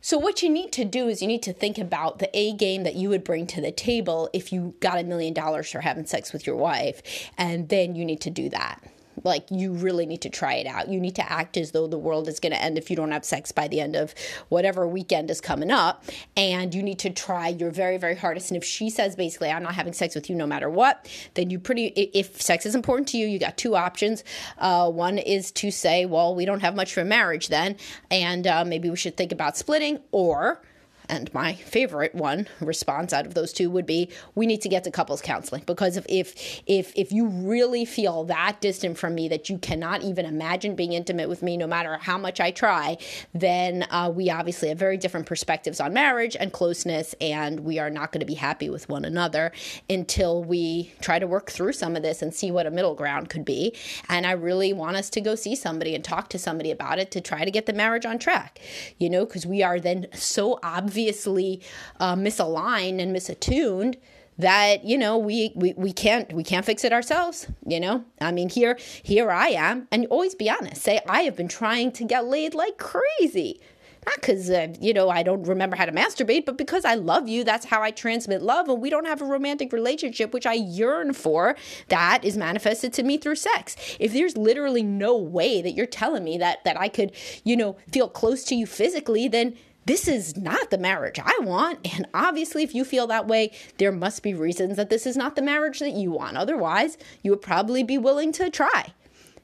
so 0.00 0.16
what 0.16 0.42
you 0.42 0.48
need 0.48 0.72
to 0.72 0.84
do 0.84 1.08
is 1.08 1.20
you 1.20 1.28
need 1.28 1.42
to 1.42 1.52
think 1.52 1.76
about 1.76 2.20
the 2.20 2.30
A 2.32 2.52
game 2.52 2.84
that 2.84 2.94
you 2.94 3.08
would 3.08 3.24
bring 3.24 3.46
to 3.48 3.60
the 3.60 3.72
table 3.72 4.30
if 4.32 4.52
you 4.52 4.74
got 4.80 4.98
a 4.98 5.02
million 5.02 5.34
dollars 5.34 5.70
for 5.70 5.80
having 5.80 6.06
sex 6.06 6.32
with 6.32 6.46
your 6.46 6.56
wife 6.56 7.02
and 7.36 7.68
then 7.68 7.96
you 7.96 8.04
need 8.04 8.20
to 8.22 8.30
do 8.30 8.48
that. 8.50 8.80
Like, 9.24 9.46
you 9.50 9.72
really 9.72 10.06
need 10.06 10.22
to 10.22 10.30
try 10.30 10.54
it 10.54 10.66
out. 10.66 10.88
You 10.88 11.00
need 11.00 11.14
to 11.16 11.32
act 11.32 11.56
as 11.56 11.72
though 11.72 11.86
the 11.86 11.98
world 11.98 12.28
is 12.28 12.40
going 12.40 12.52
to 12.52 12.62
end 12.62 12.78
if 12.78 12.90
you 12.90 12.96
don't 12.96 13.10
have 13.10 13.24
sex 13.24 13.52
by 13.52 13.68
the 13.68 13.80
end 13.80 13.96
of 13.96 14.14
whatever 14.48 14.86
weekend 14.86 15.30
is 15.30 15.40
coming 15.40 15.70
up. 15.70 16.04
And 16.36 16.74
you 16.74 16.82
need 16.82 16.98
to 17.00 17.10
try 17.10 17.48
your 17.48 17.70
very, 17.70 17.96
very 17.96 18.16
hardest. 18.16 18.50
And 18.50 18.56
if 18.56 18.64
she 18.64 18.90
says 18.90 19.16
basically, 19.16 19.50
I'm 19.50 19.62
not 19.62 19.74
having 19.74 19.92
sex 19.92 20.14
with 20.14 20.28
you 20.30 20.36
no 20.36 20.46
matter 20.46 20.70
what, 20.70 21.08
then 21.34 21.50
you 21.50 21.58
pretty, 21.58 21.86
if 21.86 22.40
sex 22.40 22.66
is 22.66 22.74
important 22.74 23.08
to 23.08 23.18
you, 23.18 23.26
you 23.26 23.38
got 23.38 23.56
two 23.56 23.76
options. 23.76 24.24
Uh, 24.58 24.90
one 24.90 25.18
is 25.18 25.50
to 25.52 25.70
say, 25.70 26.06
well, 26.06 26.34
we 26.34 26.44
don't 26.44 26.60
have 26.60 26.74
much 26.74 26.94
for 26.94 27.04
marriage 27.04 27.48
then, 27.48 27.76
and 28.10 28.46
uh, 28.46 28.64
maybe 28.64 28.90
we 28.90 28.96
should 28.96 29.16
think 29.16 29.32
about 29.32 29.56
splitting, 29.56 29.98
or 30.12 30.62
and 31.08 31.32
my 31.32 31.54
favorite 31.54 32.14
one 32.14 32.48
response 32.60 33.12
out 33.12 33.26
of 33.26 33.34
those 33.34 33.52
two 33.52 33.70
would 33.70 33.86
be 33.86 34.10
we 34.34 34.46
need 34.46 34.60
to 34.60 34.68
get 34.68 34.84
to 34.84 34.90
couples 34.90 35.20
counseling 35.20 35.62
because 35.66 35.96
if 35.96 36.06
if 36.08 36.62
if 36.66 36.92
if 36.96 37.12
you 37.12 37.26
really 37.26 37.84
feel 37.84 38.24
that 38.24 38.60
distant 38.60 38.98
from 38.98 39.14
me 39.14 39.28
that 39.28 39.48
you 39.48 39.58
cannot 39.58 40.02
even 40.02 40.26
imagine 40.26 40.74
being 40.74 40.92
intimate 40.92 41.28
with 41.28 41.42
me 41.42 41.56
no 41.56 41.66
matter 41.66 41.96
how 41.98 42.18
much 42.18 42.40
I 42.40 42.50
try, 42.50 42.98
then 43.32 43.86
uh, 43.90 44.12
we 44.14 44.30
obviously 44.30 44.68
have 44.68 44.78
very 44.78 44.96
different 44.96 45.26
perspectives 45.26 45.80
on 45.80 45.92
marriage 45.92 46.36
and 46.38 46.52
closeness, 46.52 47.14
and 47.20 47.60
we 47.60 47.78
are 47.78 47.90
not 47.90 48.12
going 48.12 48.20
to 48.20 48.26
be 48.26 48.34
happy 48.34 48.68
with 48.68 48.88
one 48.88 49.04
another 49.04 49.52
until 49.88 50.44
we 50.44 50.92
try 51.00 51.18
to 51.18 51.26
work 51.26 51.50
through 51.50 51.72
some 51.72 51.96
of 51.96 52.02
this 52.02 52.22
and 52.22 52.34
see 52.34 52.50
what 52.50 52.66
a 52.66 52.70
middle 52.70 52.94
ground 52.94 53.28
could 53.28 53.44
be. 53.44 53.74
And 54.08 54.26
I 54.26 54.32
really 54.32 54.72
want 54.72 54.96
us 54.96 55.10
to 55.10 55.20
go 55.20 55.34
see 55.34 55.54
somebody 55.54 55.94
and 55.94 56.04
talk 56.04 56.28
to 56.30 56.38
somebody 56.38 56.70
about 56.70 56.98
it 56.98 57.10
to 57.12 57.20
try 57.20 57.44
to 57.44 57.50
get 57.50 57.66
the 57.66 57.72
marriage 57.72 58.06
on 58.06 58.18
track, 58.18 58.60
you 58.98 59.08
know, 59.08 59.24
because 59.24 59.46
we 59.46 59.62
are 59.62 59.80
then 59.80 60.06
so 60.12 60.58
obvious 60.62 60.97
obviously 60.98 61.60
uh, 62.00 62.16
misaligned 62.16 63.00
and 63.00 63.14
misattuned 63.14 63.94
that 64.36 64.84
you 64.84 64.98
know 64.98 65.16
we, 65.16 65.52
we 65.54 65.72
we 65.76 65.92
can't 65.92 66.32
we 66.32 66.42
can't 66.42 66.66
fix 66.66 66.82
it 66.82 66.92
ourselves 66.92 67.46
you 67.64 67.78
know? 67.78 68.04
I 68.20 68.32
mean 68.32 68.48
here 68.48 68.76
here 69.04 69.30
i 69.30 69.48
am. 69.48 69.86
And 69.92 70.06
always 70.06 70.34
be 70.34 70.50
honest. 70.50 70.82
Say 70.82 71.00
i 71.08 71.22
have 71.22 71.36
been 71.36 71.46
trying 71.48 71.92
to 71.92 72.04
get 72.04 72.24
laid 72.24 72.52
like 72.52 72.78
crazy. 72.78 73.60
Not 74.06 74.16
because 74.16 74.50
uh, 74.50 74.68
you 74.80 74.92
know 74.92 75.08
i 75.08 75.22
don't 75.22 75.42
remember 75.44 75.76
how 75.76 75.84
to 75.84 75.92
masturbate 75.92 76.46
but 76.46 76.56
because 76.56 76.84
i 76.84 76.94
love 76.94 77.28
you 77.28 77.44
that's 77.44 77.66
how 77.66 77.82
i 77.82 77.90
transmit 77.90 78.42
love 78.42 78.68
and 78.68 78.80
we 78.80 78.90
don't 78.90 79.06
have 79.06 79.20
a 79.20 79.24
romantic 79.24 79.72
relationship 79.72 80.32
which 80.32 80.46
i 80.46 80.54
yearn 80.54 81.12
for 81.12 81.56
that 81.88 82.24
is 82.24 82.36
manifested 82.36 82.92
to 82.94 83.02
me 83.02 83.18
through 83.18 83.36
sex. 83.36 83.76
If 84.00 84.12
there's 84.12 84.36
literally 84.36 84.82
no 84.82 85.16
way 85.16 85.62
that 85.62 85.72
you're 85.72 85.86
telling 86.02 86.24
me 86.24 86.38
that 86.38 86.64
that 86.64 86.80
i 86.80 86.88
could 86.88 87.12
you 87.44 87.56
know 87.56 87.76
feel 87.92 88.08
close 88.08 88.44
to 88.44 88.54
you 88.54 88.66
physically 88.66 89.28
then 89.28 89.56
this 89.88 90.06
is 90.06 90.36
not 90.36 90.68
the 90.68 90.76
marriage 90.76 91.18
I 91.18 91.38
want. 91.40 91.78
And 91.96 92.06
obviously, 92.12 92.62
if 92.62 92.74
you 92.74 92.84
feel 92.84 93.06
that 93.06 93.26
way, 93.26 93.52
there 93.78 93.90
must 93.90 94.22
be 94.22 94.34
reasons 94.34 94.76
that 94.76 94.90
this 94.90 95.06
is 95.06 95.16
not 95.16 95.34
the 95.34 95.40
marriage 95.40 95.78
that 95.78 95.94
you 95.94 96.10
want. 96.10 96.36
Otherwise, 96.36 96.98
you 97.22 97.30
would 97.30 97.40
probably 97.40 97.82
be 97.82 97.96
willing 97.96 98.30
to 98.32 98.50
try. 98.50 98.92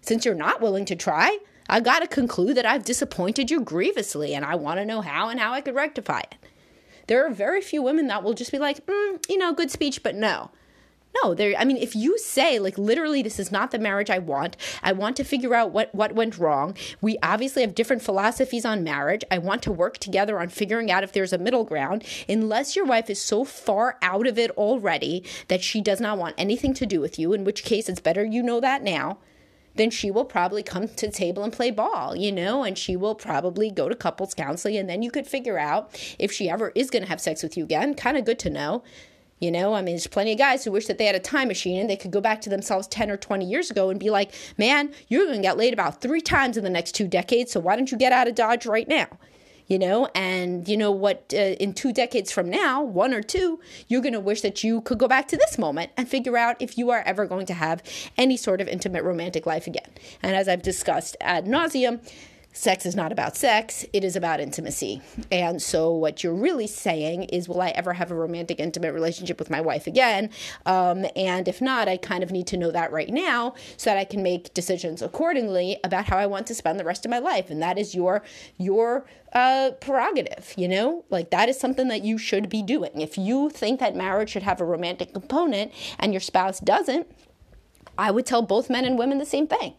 Since 0.02 0.26
you're 0.26 0.34
not 0.34 0.60
willing 0.60 0.84
to 0.84 0.94
try, 0.94 1.38
I 1.66 1.80
got 1.80 2.00
to 2.00 2.06
conclude 2.06 2.58
that 2.58 2.66
I've 2.66 2.84
disappointed 2.84 3.50
you 3.50 3.62
grievously 3.62 4.34
and 4.34 4.44
I 4.44 4.54
want 4.56 4.78
to 4.80 4.84
know 4.84 5.00
how 5.00 5.30
and 5.30 5.40
how 5.40 5.54
I 5.54 5.62
could 5.62 5.74
rectify 5.74 6.20
it. 6.20 6.34
There 7.06 7.24
are 7.26 7.30
very 7.30 7.62
few 7.62 7.82
women 7.82 8.08
that 8.08 8.22
will 8.22 8.34
just 8.34 8.52
be 8.52 8.58
like, 8.58 8.84
mm, 8.84 9.24
you 9.30 9.38
know, 9.38 9.54
good 9.54 9.70
speech, 9.70 10.02
but 10.02 10.14
no. 10.14 10.50
No, 11.22 11.34
there. 11.34 11.54
I 11.56 11.64
mean, 11.64 11.76
if 11.76 11.94
you 11.94 12.18
say 12.18 12.58
like 12.58 12.76
literally, 12.78 13.22
this 13.22 13.38
is 13.38 13.52
not 13.52 13.70
the 13.70 13.78
marriage 13.78 14.10
I 14.10 14.18
want. 14.18 14.56
I 14.82 14.92
want 14.92 15.16
to 15.16 15.24
figure 15.24 15.54
out 15.54 15.70
what 15.70 15.94
what 15.94 16.14
went 16.14 16.38
wrong. 16.38 16.76
We 17.00 17.18
obviously 17.22 17.62
have 17.62 17.74
different 17.74 18.02
philosophies 18.02 18.64
on 18.64 18.82
marriage. 18.82 19.24
I 19.30 19.38
want 19.38 19.62
to 19.62 19.72
work 19.72 19.98
together 19.98 20.40
on 20.40 20.48
figuring 20.48 20.90
out 20.90 21.04
if 21.04 21.12
there's 21.12 21.32
a 21.32 21.38
middle 21.38 21.64
ground. 21.64 22.04
Unless 22.28 22.74
your 22.74 22.84
wife 22.84 23.08
is 23.10 23.20
so 23.20 23.44
far 23.44 23.98
out 24.02 24.26
of 24.26 24.38
it 24.38 24.50
already 24.52 25.24
that 25.48 25.62
she 25.62 25.80
does 25.80 26.00
not 26.00 26.18
want 26.18 26.34
anything 26.36 26.74
to 26.74 26.86
do 26.86 27.00
with 27.00 27.18
you, 27.18 27.32
in 27.32 27.44
which 27.44 27.64
case 27.64 27.88
it's 27.88 28.00
better 28.00 28.24
you 28.24 28.42
know 28.42 28.60
that 28.60 28.82
now 28.82 29.18
then 29.76 29.90
she 29.90 30.10
will 30.10 30.24
probably 30.24 30.62
come 30.62 30.88
to 30.88 31.06
the 31.06 31.12
table 31.12 31.42
and 31.42 31.52
play 31.52 31.70
ball, 31.70 32.14
you 32.16 32.30
know, 32.30 32.62
and 32.62 32.78
she 32.78 32.96
will 32.96 33.14
probably 33.14 33.70
go 33.70 33.88
to 33.88 33.94
couples 33.94 34.34
counseling. 34.34 34.76
And 34.76 34.88
then 34.88 35.02
you 35.02 35.10
could 35.10 35.26
figure 35.26 35.58
out 35.58 36.00
if 36.18 36.30
she 36.30 36.48
ever 36.48 36.70
is 36.74 36.90
going 36.90 37.02
to 37.02 37.08
have 37.08 37.20
sex 37.20 37.42
with 37.42 37.56
you 37.56 37.64
again. 37.64 37.94
Kind 37.94 38.16
of 38.16 38.24
good 38.24 38.38
to 38.40 38.50
know. 38.50 38.82
You 39.44 39.50
know, 39.50 39.74
I 39.74 39.82
mean, 39.82 39.96
there's 39.96 40.06
plenty 40.06 40.32
of 40.32 40.38
guys 40.38 40.64
who 40.64 40.72
wish 40.72 40.86
that 40.86 40.96
they 40.96 41.04
had 41.04 41.14
a 41.14 41.20
time 41.20 41.48
machine 41.48 41.78
and 41.78 41.90
they 41.90 41.96
could 41.96 42.10
go 42.10 42.22
back 42.22 42.40
to 42.40 42.48
themselves 42.48 42.86
10 42.88 43.10
or 43.10 43.18
20 43.18 43.44
years 43.44 43.70
ago 43.70 43.90
and 43.90 44.00
be 44.00 44.08
like, 44.08 44.32
man, 44.56 44.90
you're 45.08 45.26
going 45.26 45.36
to 45.36 45.42
get 45.42 45.58
laid 45.58 45.74
about 45.74 46.00
three 46.00 46.22
times 46.22 46.56
in 46.56 46.64
the 46.64 46.70
next 46.70 46.92
two 46.92 47.06
decades. 47.06 47.52
So 47.52 47.60
why 47.60 47.76
don't 47.76 47.92
you 47.92 47.98
get 47.98 48.10
out 48.10 48.26
of 48.26 48.34
Dodge 48.34 48.64
right 48.64 48.88
now? 48.88 49.06
you 49.66 49.78
know 49.78 50.06
and 50.14 50.68
you 50.68 50.76
know 50.76 50.90
what 50.90 51.32
uh, 51.34 51.56
in 51.58 51.72
two 51.72 51.90
decades 51.90 52.30
from 52.30 52.50
now 52.50 52.82
one 52.82 53.14
or 53.14 53.22
two 53.22 53.58
you're 53.88 54.02
going 54.02 54.12
to 54.12 54.20
wish 54.20 54.42
that 54.42 54.62
you 54.62 54.82
could 54.82 54.98
go 54.98 55.08
back 55.08 55.26
to 55.26 55.38
this 55.38 55.56
moment 55.56 55.90
and 55.96 56.06
figure 56.06 56.36
out 56.36 56.54
if 56.60 56.76
you 56.76 56.90
are 56.90 57.02
ever 57.06 57.24
going 57.24 57.46
to 57.46 57.54
have 57.54 57.82
any 58.18 58.36
sort 58.36 58.60
of 58.60 58.68
intimate 58.68 59.02
romantic 59.02 59.46
life 59.46 59.66
again 59.66 59.90
and 60.22 60.36
as 60.36 60.48
i've 60.48 60.60
discussed 60.60 61.16
ad 61.22 61.46
nauseum 61.46 61.98
sex 62.54 62.86
is 62.86 62.94
not 62.94 63.12
about 63.12 63.36
sex, 63.36 63.84
it 63.92 64.04
is 64.04 64.16
about 64.16 64.40
intimacy. 64.40 65.02
And 65.30 65.60
so, 65.60 65.90
what 65.90 66.22
you're 66.22 66.34
really 66.34 66.68
saying 66.68 67.24
is, 67.24 67.48
will 67.48 67.60
I 67.60 67.70
ever 67.70 67.92
have 67.92 68.10
a 68.10 68.14
romantic, 68.14 68.60
intimate 68.60 68.94
relationship 68.94 69.38
with 69.38 69.50
my 69.50 69.60
wife 69.60 69.86
again? 69.86 70.30
Um, 70.64 71.04
and 71.16 71.48
if 71.48 71.60
not, 71.60 71.88
I 71.88 71.96
kind 71.96 72.22
of 72.22 72.30
need 72.30 72.46
to 72.48 72.56
know 72.56 72.70
that 72.70 72.92
right 72.92 73.10
now 73.10 73.54
so 73.76 73.90
that 73.90 73.98
I 73.98 74.04
can 74.04 74.22
make 74.22 74.54
decisions 74.54 75.02
accordingly 75.02 75.78
about 75.84 76.06
how 76.06 76.16
I 76.16 76.26
want 76.26 76.46
to 76.46 76.54
spend 76.54 76.80
the 76.80 76.84
rest 76.84 77.04
of 77.04 77.10
my 77.10 77.18
life. 77.18 77.50
And 77.50 77.60
that 77.60 77.76
is 77.76 77.94
your 77.94 78.22
your 78.56 79.04
uh, 79.32 79.72
prerogative, 79.80 80.54
you 80.56 80.68
know? 80.68 81.04
Like 81.10 81.30
that 81.30 81.48
is 81.48 81.58
something 81.58 81.88
that 81.88 82.04
you 82.04 82.18
should 82.18 82.48
be 82.48 82.62
doing. 82.62 83.00
If 83.00 83.18
you 83.18 83.50
think 83.50 83.80
that 83.80 83.96
marriage 83.96 84.30
should 84.30 84.44
have 84.44 84.60
a 84.60 84.64
romantic 84.64 85.12
component 85.12 85.72
and 85.98 86.12
your 86.12 86.20
spouse 86.20 86.60
doesn't, 86.60 87.08
I 87.98 88.12
would 88.12 88.26
tell 88.26 88.42
both 88.42 88.70
men 88.70 88.84
and 88.84 88.96
women 88.96 89.18
the 89.18 89.26
same 89.26 89.48
thing 89.48 89.74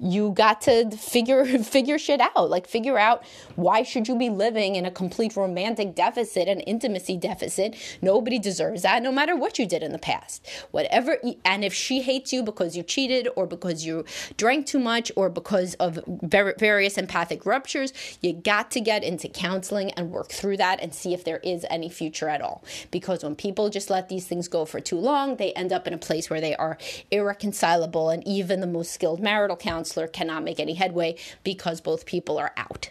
you 0.00 0.32
got 0.32 0.62
to 0.62 0.90
figure 0.90 1.44
figure 1.62 1.98
shit 1.98 2.20
out. 2.20 2.48
Like 2.50 2.66
figure 2.66 2.98
out 2.98 3.22
why 3.56 3.82
should 3.82 4.08
you 4.08 4.16
be 4.16 4.30
living 4.30 4.74
in 4.74 4.86
a 4.86 4.90
complete 4.90 5.36
romantic 5.36 5.94
deficit 5.94 6.48
and 6.48 6.62
intimacy 6.66 7.16
deficit? 7.16 7.76
Nobody 8.00 8.38
deserves 8.38 8.82
that 8.82 9.02
no 9.02 9.12
matter 9.12 9.36
what 9.36 9.58
you 9.58 9.66
did 9.66 9.82
in 9.82 9.92
the 9.92 9.98
past. 9.98 10.46
Whatever 10.70 11.18
and 11.44 11.64
if 11.64 11.74
she 11.74 12.02
hates 12.02 12.32
you 12.32 12.42
because 12.42 12.76
you 12.76 12.82
cheated 12.82 13.28
or 13.36 13.46
because 13.46 13.84
you 13.84 14.04
drank 14.36 14.66
too 14.66 14.78
much 14.78 15.12
or 15.16 15.28
because 15.28 15.74
of 15.74 16.00
various 16.06 16.96
empathic 16.96 17.44
ruptures 17.44 17.92
you 18.22 18.32
got 18.32 18.70
to 18.70 18.80
get 18.80 19.04
into 19.04 19.28
counseling 19.28 19.90
and 19.92 20.10
work 20.10 20.30
through 20.30 20.56
that 20.56 20.80
and 20.80 20.94
see 20.94 21.12
if 21.12 21.24
there 21.24 21.38
is 21.38 21.66
any 21.68 21.90
future 21.90 22.28
at 22.28 22.40
all. 22.40 22.64
Because 22.90 23.22
when 23.22 23.36
people 23.36 23.68
just 23.68 23.90
let 23.90 24.08
these 24.08 24.26
things 24.26 24.48
go 24.48 24.64
for 24.64 24.80
too 24.80 24.98
long 24.98 25.36
they 25.36 25.52
end 25.52 25.72
up 25.72 25.86
in 25.86 25.92
a 25.92 25.98
place 25.98 26.30
where 26.30 26.40
they 26.40 26.56
are 26.56 26.78
irreconcilable 27.10 28.08
and 28.08 28.26
even 28.26 28.60
the 28.60 28.66
most 28.66 28.92
skilled 28.92 29.20
marital 29.20 29.56
counselor 29.56 29.89
counselor 29.90 30.06
cannot 30.06 30.44
make 30.44 30.60
any 30.60 30.74
headway 30.74 31.16
because 31.42 31.80
both 31.80 32.06
people 32.06 32.38
are 32.38 32.52
out. 32.56 32.90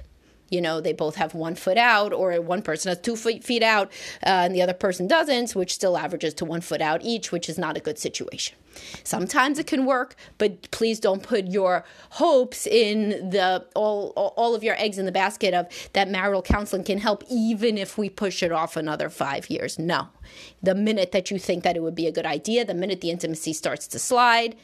You 0.50 0.62
know 0.62 0.82
they 0.82 0.94
both 0.94 1.16
have 1.16 1.36
one 1.36 1.54
foot 1.54 1.78
out 1.78 2.12
or 2.12 2.42
one 2.42 2.64
person 2.64 2.90
has 2.90 3.00
two 3.00 3.16
feet 3.16 3.62
out 3.62 3.92
uh, 4.26 4.46
and 4.46 4.56
the 4.56 4.64
other 4.64 4.74
person 4.74 5.08
doesn't 5.08 5.56
which 5.56 5.72
still 5.72 5.96
averages 5.96 6.34
to 6.36 6.46
one 6.46 6.62
foot 6.62 6.82
out 6.82 7.02
each 7.04 7.32
which 7.32 7.48
is 7.48 7.60
not 7.60 7.78
a 7.78 7.80
good 7.80 8.00
situation. 8.00 8.58
Sometimes 9.04 9.60
it 9.60 9.68
can 9.68 9.86
work 9.86 10.16
but 10.40 10.72
please 10.72 11.00
don't 11.00 11.22
put 11.22 11.46
your 11.46 11.86
hopes 12.10 12.66
in 12.66 13.30
the 13.30 13.64
all 13.76 14.10
all 14.16 14.56
of 14.56 14.64
your 14.64 14.76
eggs 14.80 14.98
in 14.98 15.06
the 15.06 15.12
basket 15.12 15.54
of 15.54 15.68
that 15.94 16.10
marital 16.10 16.42
counseling 16.42 16.84
can 16.84 16.98
help 16.98 17.24
even 17.30 17.78
if 17.78 17.96
we 17.96 18.10
push 18.10 18.42
it 18.42 18.52
off 18.52 18.76
another 18.76 19.08
5 19.08 19.52
years. 19.52 19.78
No. 19.78 20.08
The 20.64 20.74
minute 20.74 21.12
that 21.12 21.30
you 21.30 21.38
think 21.38 21.64
that 21.64 21.78
it 21.78 21.84
would 21.84 21.96
be 21.96 22.08
a 22.08 22.12
good 22.12 22.26
idea 22.26 22.66
the 22.66 22.74
minute 22.74 23.02
the 23.02 23.12
intimacy 23.12 23.54
starts 23.54 23.86
to 23.90 24.00
slide 24.00 24.56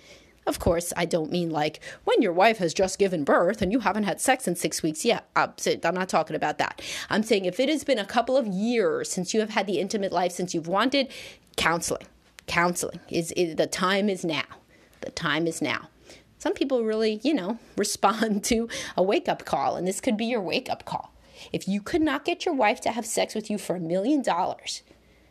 of 0.48 0.60
course, 0.60 0.94
I 0.96 1.06
don't 1.06 1.32
mean 1.32 1.50
like 1.50 1.80
when 2.04 2.22
your 2.22 2.34
wife 2.34 2.60
has 2.60 2.74
just 2.74 3.00
given 3.00 3.24
birth 3.24 3.62
and 3.62 3.72
you 3.72 3.80
haven't 3.80 4.04
had 4.04 4.22
sex 4.22 4.48
in 4.48 4.56
six 4.56 4.84
weeks. 4.84 5.04
Yeah, 5.04 5.22
uh, 5.36 5.48
I'm 5.84 5.96
not 5.96 6.10
talking 6.10 6.36
about 6.36 6.60
that. 6.60 6.82
I'm 7.10 7.24
saying 7.24 7.46
if 7.46 7.60
it 7.60 7.70
has 7.70 7.84
been 7.84 7.98
a 7.98 8.06
couple 8.06 8.38
of 8.38 8.46
years 8.46 9.10
since 9.10 9.34
you 9.34 9.40
have 9.40 9.50
had 9.50 9.66
the 9.66 9.80
intimate 9.80 10.12
life, 10.12 10.32
since 10.32 10.54
you've 10.54 10.68
wanted 10.68 11.08
counseling, 11.58 12.06
counseling 12.46 13.00
is, 13.10 13.32
is 13.32 13.56
the 13.56 13.68
time 13.68 14.08
is 14.08 14.24
now. 14.24 14.44
The 15.02 15.12
time 15.12 15.48
is 15.48 15.62
now. 15.62 15.90
Some 16.38 16.54
people 16.54 16.84
really, 16.84 17.20
you 17.24 17.34
know, 17.34 17.58
respond 17.78 18.44
to 18.46 18.70
a 18.96 19.02
wake 19.02 19.28
up 19.28 19.46
call, 19.46 19.76
and 19.76 19.88
this 19.88 20.00
could 20.00 20.18
be 20.18 20.26
your 20.26 20.42
wake 20.42 20.70
up 20.70 20.86
call. 20.86 21.12
If 21.52 21.68
you 21.68 21.82
could 21.82 22.02
not 22.02 22.24
get 22.24 22.46
your 22.46 22.54
wife 22.54 22.82
to 22.82 22.92
have 22.92 23.06
sex 23.06 23.34
with 23.36 23.50
you 23.50 23.58
for 23.58 23.76
a 23.76 23.80
million 23.80 24.22
dollars, 24.22 24.84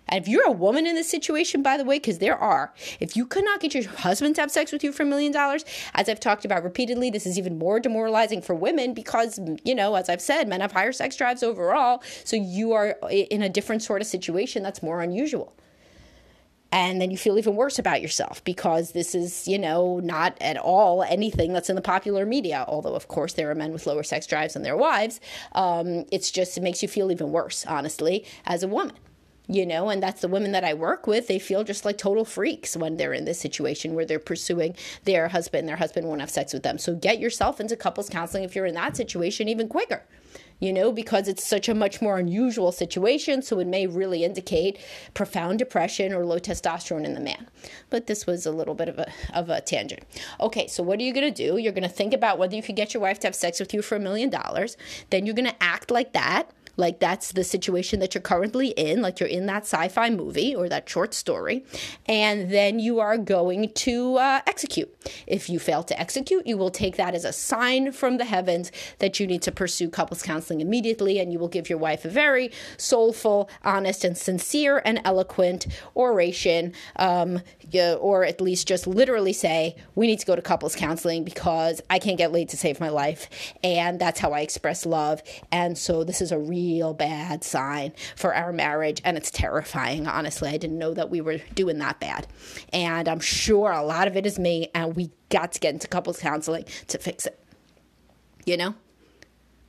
and 0.08 0.22
if 0.22 0.28
you're 0.28 0.46
a 0.46 0.52
woman 0.52 0.86
in 0.86 0.94
this 0.94 1.08
situation, 1.08 1.62
by 1.62 1.76
the 1.76 1.84
way, 1.84 1.96
because 1.96 2.18
there 2.18 2.36
are, 2.36 2.72
if 3.00 3.16
you 3.16 3.26
could 3.26 3.44
not 3.44 3.60
get 3.60 3.74
your 3.74 3.88
husband 3.88 4.34
to 4.36 4.42
have 4.42 4.50
sex 4.50 4.72
with 4.72 4.84
you 4.84 4.92
for 4.92 5.02
a 5.02 5.06
million 5.06 5.32
dollars, 5.32 5.64
as 5.94 6.08
I've 6.08 6.20
talked 6.20 6.44
about 6.44 6.62
repeatedly, 6.62 7.10
this 7.10 7.26
is 7.26 7.38
even 7.38 7.58
more 7.58 7.80
demoralizing 7.80 8.42
for 8.42 8.54
women 8.54 8.94
because, 8.94 9.40
you 9.64 9.74
know, 9.74 9.94
as 9.94 10.08
I've 10.08 10.20
said, 10.20 10.48
men 10.48 10.60
have 10.60 10.72
higher 10.72 10.92
sex 10.92 11.16
drives 11.16 11.42
overall. 11.42 12.02
So 12.24 12.36
you 12.36 12.72
are 12.72 12.96
in 13.10 13.42
a 13.42 13.48
different 13.48 13.82
sort 13.82 14.02
of 14.02 14.06
situation 14.06 14.62
that's 14.62 14.82
more 14.82 15.00
unusual. 15.00 15.54
And 16.70 17.00
then 17.00 17.12
you 17.12 17.16
feel 17.16 17.38
even 17.38 17.54
worse 17.54 17.78
about 17.78 18.02
yourself 18.02 18.42
because 18.42 18.92
this 18.92 19.14
is, 19.14 19.46
you 19.46 19.60
know, 19.60 20.00
not 20.00 20.36
at 20.40 20.56
all 20.56 21.04
anything 21.04 21.52
that's 21.52 21.70
in 21.70 21.76
the 21.76 21.82
popular 21.82 22.26
media. 22.26 22.64
Although, 22.66 22.96
of 22.96 23.06
course, 23.06 23.34
there 23.34 23.48
are 23.48 23.54
men 23.54 23.72
with 23.72 23.86
lower 23.86 24.02
sex 24.02 24.26
drives 24.26 24.54
than 24.54 24.64
their 24.64 24.76
wives. 24.76 25.20
Um, 25.52 26.04
it's 26.10 26.32
just, 26.32 26.58
it 26.58 26.64
makes 26.64 26.82
you 26.82 26.88
feel 26.88 27.12
even 27.12 27.30
worse, 27.30 27.64
honestly, 27.66 28.26
as 28.44 28.64
a 28.64 28.68
woman 28.68 28.96
you 29.46 29.66
know 29.66 29.90
and 29.90 30.02
that's 30.02 30.20
the 30.20 30.28
women 30.28 30.52
that 30.52 30.64
i 30.64 30.72
work 30.74 31.06
with. 31.06 31.28
They 31.28 31.38
feel 31.38 31.64
just 31.64 31.84
like 31.84 31.98
total 31.98 32.24
freaks 32.24 32.76
when 32.76 32.96
they're 32.96 33.12
in 33.12 33.24
this 33.24 33.40
situation 33.40 33.94
where 33.94 34.06
they're 34.06 34.18
pursuing 34.18 34.74
their 35.04 35.28
husband 35.28 35.68
their 35.68 35.76
husband 35.76 36.06
won't 36.06 36.20
have 36.20 36.30
sex 36.30 36.52
with 36.52 36.62
them. 36.62 36.78
So 36.78 36.94
get 36.94 37.18
yourself 37.18 37.60
into 37.60 37.76
couples 37.76 38.08
counseling 38.08 38.44
if 38.44 38.54
you're 38.54 38.66
in 38.66 38.74
that 38.74 38.96
situation 38.96 39.48
even 39.48 39.68
quicker 39.68 40.02
you 40.60 40.72
know 40.72 40.92
because 40.92 41.28
it's 41.28 41.46
such 41.46 41.68
a 41.68 41.74
much 41.74 42.00
more 42.00 42.18
unusual 42.18 42.72
situation. 42.72 43.42
So 43.42 43.58
it 43.58 43.66
may 43.66 43.86
really 43.86 44.24
indicate 44.24 44.78
profound 45.12 45.58
depression 45.58 46.12
or 46.12 46.24
low 46.24 46.38
testosterone 46.38 47.04
in 47.04 47.14
the 47.14 47.20
man. 47.20 47.48
But 47.90 48.06
this 48.06 48.26
was 48.26 48.46
a 48.46 48.52
little 48.52 48.74
bit 48.74 48.88
of 48.88 48.98
a 48.98 49.10
of 49.34 49.50
a 49.50 49.60
tangent. 49.60 50.04
Okay 50.40 50.66
so 50.66 50.82
what 50.82 50.98
are 51.00 51.02
you 51.02 51.12
going 51.12 51.32
to 51.32 51.46
do? 51.46 51.58
You're 51.58 51.72
going 51.72 51.82
to 51.82 51.88
think 51.88 52.14
about 52.14 52.38
whether 52.38 52.56
you 52.56 52.62
could 52.62 52.76
get 52.76 52.94
your 52.94 53.02
wife 53.02 53.18
to 53.20 53.26
have 53.26 53.34
sex 53.34 53.60
with 53.60 53.74
you 53.74 53.82
for 53.82 53.96
a 53.96 54.00
million 54.00 54.30
dollars. 54.30 54.76
Then 55.10 55.26
you're 55.26 55.34
going 55.34 55.50
to 55.50 55.62
act 55.62 55.90
like 55.90 56.12
that 56.12 56.50
like 56.76 56.98
that's 56.98 57.32
the 57.32 57.44
situation 57.44 58.00
that 58.00 58.14
you're 58.14 58.22
currently 58.22 58.68
in, 58.68 59.02
like 59.02 59.20
you're 59.20 59.28
in 59.28 59.46
that 59.46 59.62
sci 59.62 59.88
fi 59.88 60.10
movie 60.10 60.54
or 60.54 60.68
that 60.68 60.88
short 60.88 61.14
story. 61.14 61.64
And 62.06 62.50
then 62.50 62.78
you 62.78 63.00
are 63.00 63.16
going 63.16 63.72
to 63.72 64.16
uh, 64.16 64.40
execute. 64.46 64.94
If 65.26 65.48
you 65.48 65.58
fail 65.58 65.82
to 65.84 65.98
execute, 65.98 66.46
you 66.46 66.56
will 66.56 66.70
take 66.70 66.96
that 66.96 67.14
as 67.14 67.24
a 67.24 67.32
sign 67.32 67.92
from 67.92 68.18
the 68.18 68.24
heavens 68.24 68.72
that 68.98 69.20
you 69.20 69.26
need 69.26 69.42
to 69.42 69.52
pursue 69.52 69.88
couples 69.88 70.22
counseling 70.22 70.60
immediately. 70.60 71.18
And 71.18 71.32
you 71.32 71.38
will 71.38 71.48
give 71.48 71.68
your 71.68 71.78
wife 71.78 72.04
a 72.04 72.08
very 72.08 72.50
soulful, 72.76 73.48
honest, 73.62 74.04
and 74.04 74.16
sincere 74.16 74.82
and 74.84 75.00
eloquent 75.04 75.66
oration, 75.94 76.72
um, 76.96 77.40
or 78.00 78.24
at 78.24 78.40
least 78.40 78.66
just 78.66 78.86
literally 78.86 79.32
say, 79.32 79.76
We 79.94 80.06
need 80.06 80.20
to 80.20 80.26
go 80.26 80.36
to 80.36 80.42
couples 80.42 80.74
counseling 80.74 81.24
because 81.24 81.80
I 81.88 81.98
can't 81.98 82.18
get 82.18 82.32
laid 82.32 82.48
to 82.50 82.56
save 82.56 82.80
my 82.80 82.88
life. 82.88 83.28
And 83.62 84.00
that's 84.00 84.20
how 84.20 84.32
I 84.32 84.40
express 84.40 84.84
love. 84.84 85.22
And 85.52 85.76
so 85.78 86.04
this 86.04 86.20
is 86.20 86.32
a 86.32 86.38
real 86.38 86.63
real 86.64 86.94
bad 86.94 87.44
sign 87.44 87.92
for 88.16 88.34
our 88.34 88.52
marriage. 88.52 89.00
And 89.04 89.16
it's 89.16 89.30
terrifying, 89.30 90.06
honestly. 90.06 90.48
I 90.48 90.56
didn't 90.56 90.78
know 90.78 90.94
that 90.94 91.10
we 91.10 91.20
were 91.20 91.38
doing 91.54 91.78
that 91.78 92.00
bad. 92.00 92.26
And 92.72 93.08
I'm 93.08 93.20
sure 93.20 93.70
a 93.70 93.82
lot 93.82 94.08
of 94.08 94.16
it 94.16 94.26
is 94.26 94.38
me, 94.38 94.68
and 94.74 94.96
we 94.96 95.10
got 95.28 95.52
to 95.52 95.60
get 95.60 95.74
into 95.74 95.88
couples 95.88 96.20
counseling 96.20 96.64
to 96.88 96.98
fix 96.98 97.26
it. 97.26 97.38
You 98.44 98.56
know? 98.56 98.74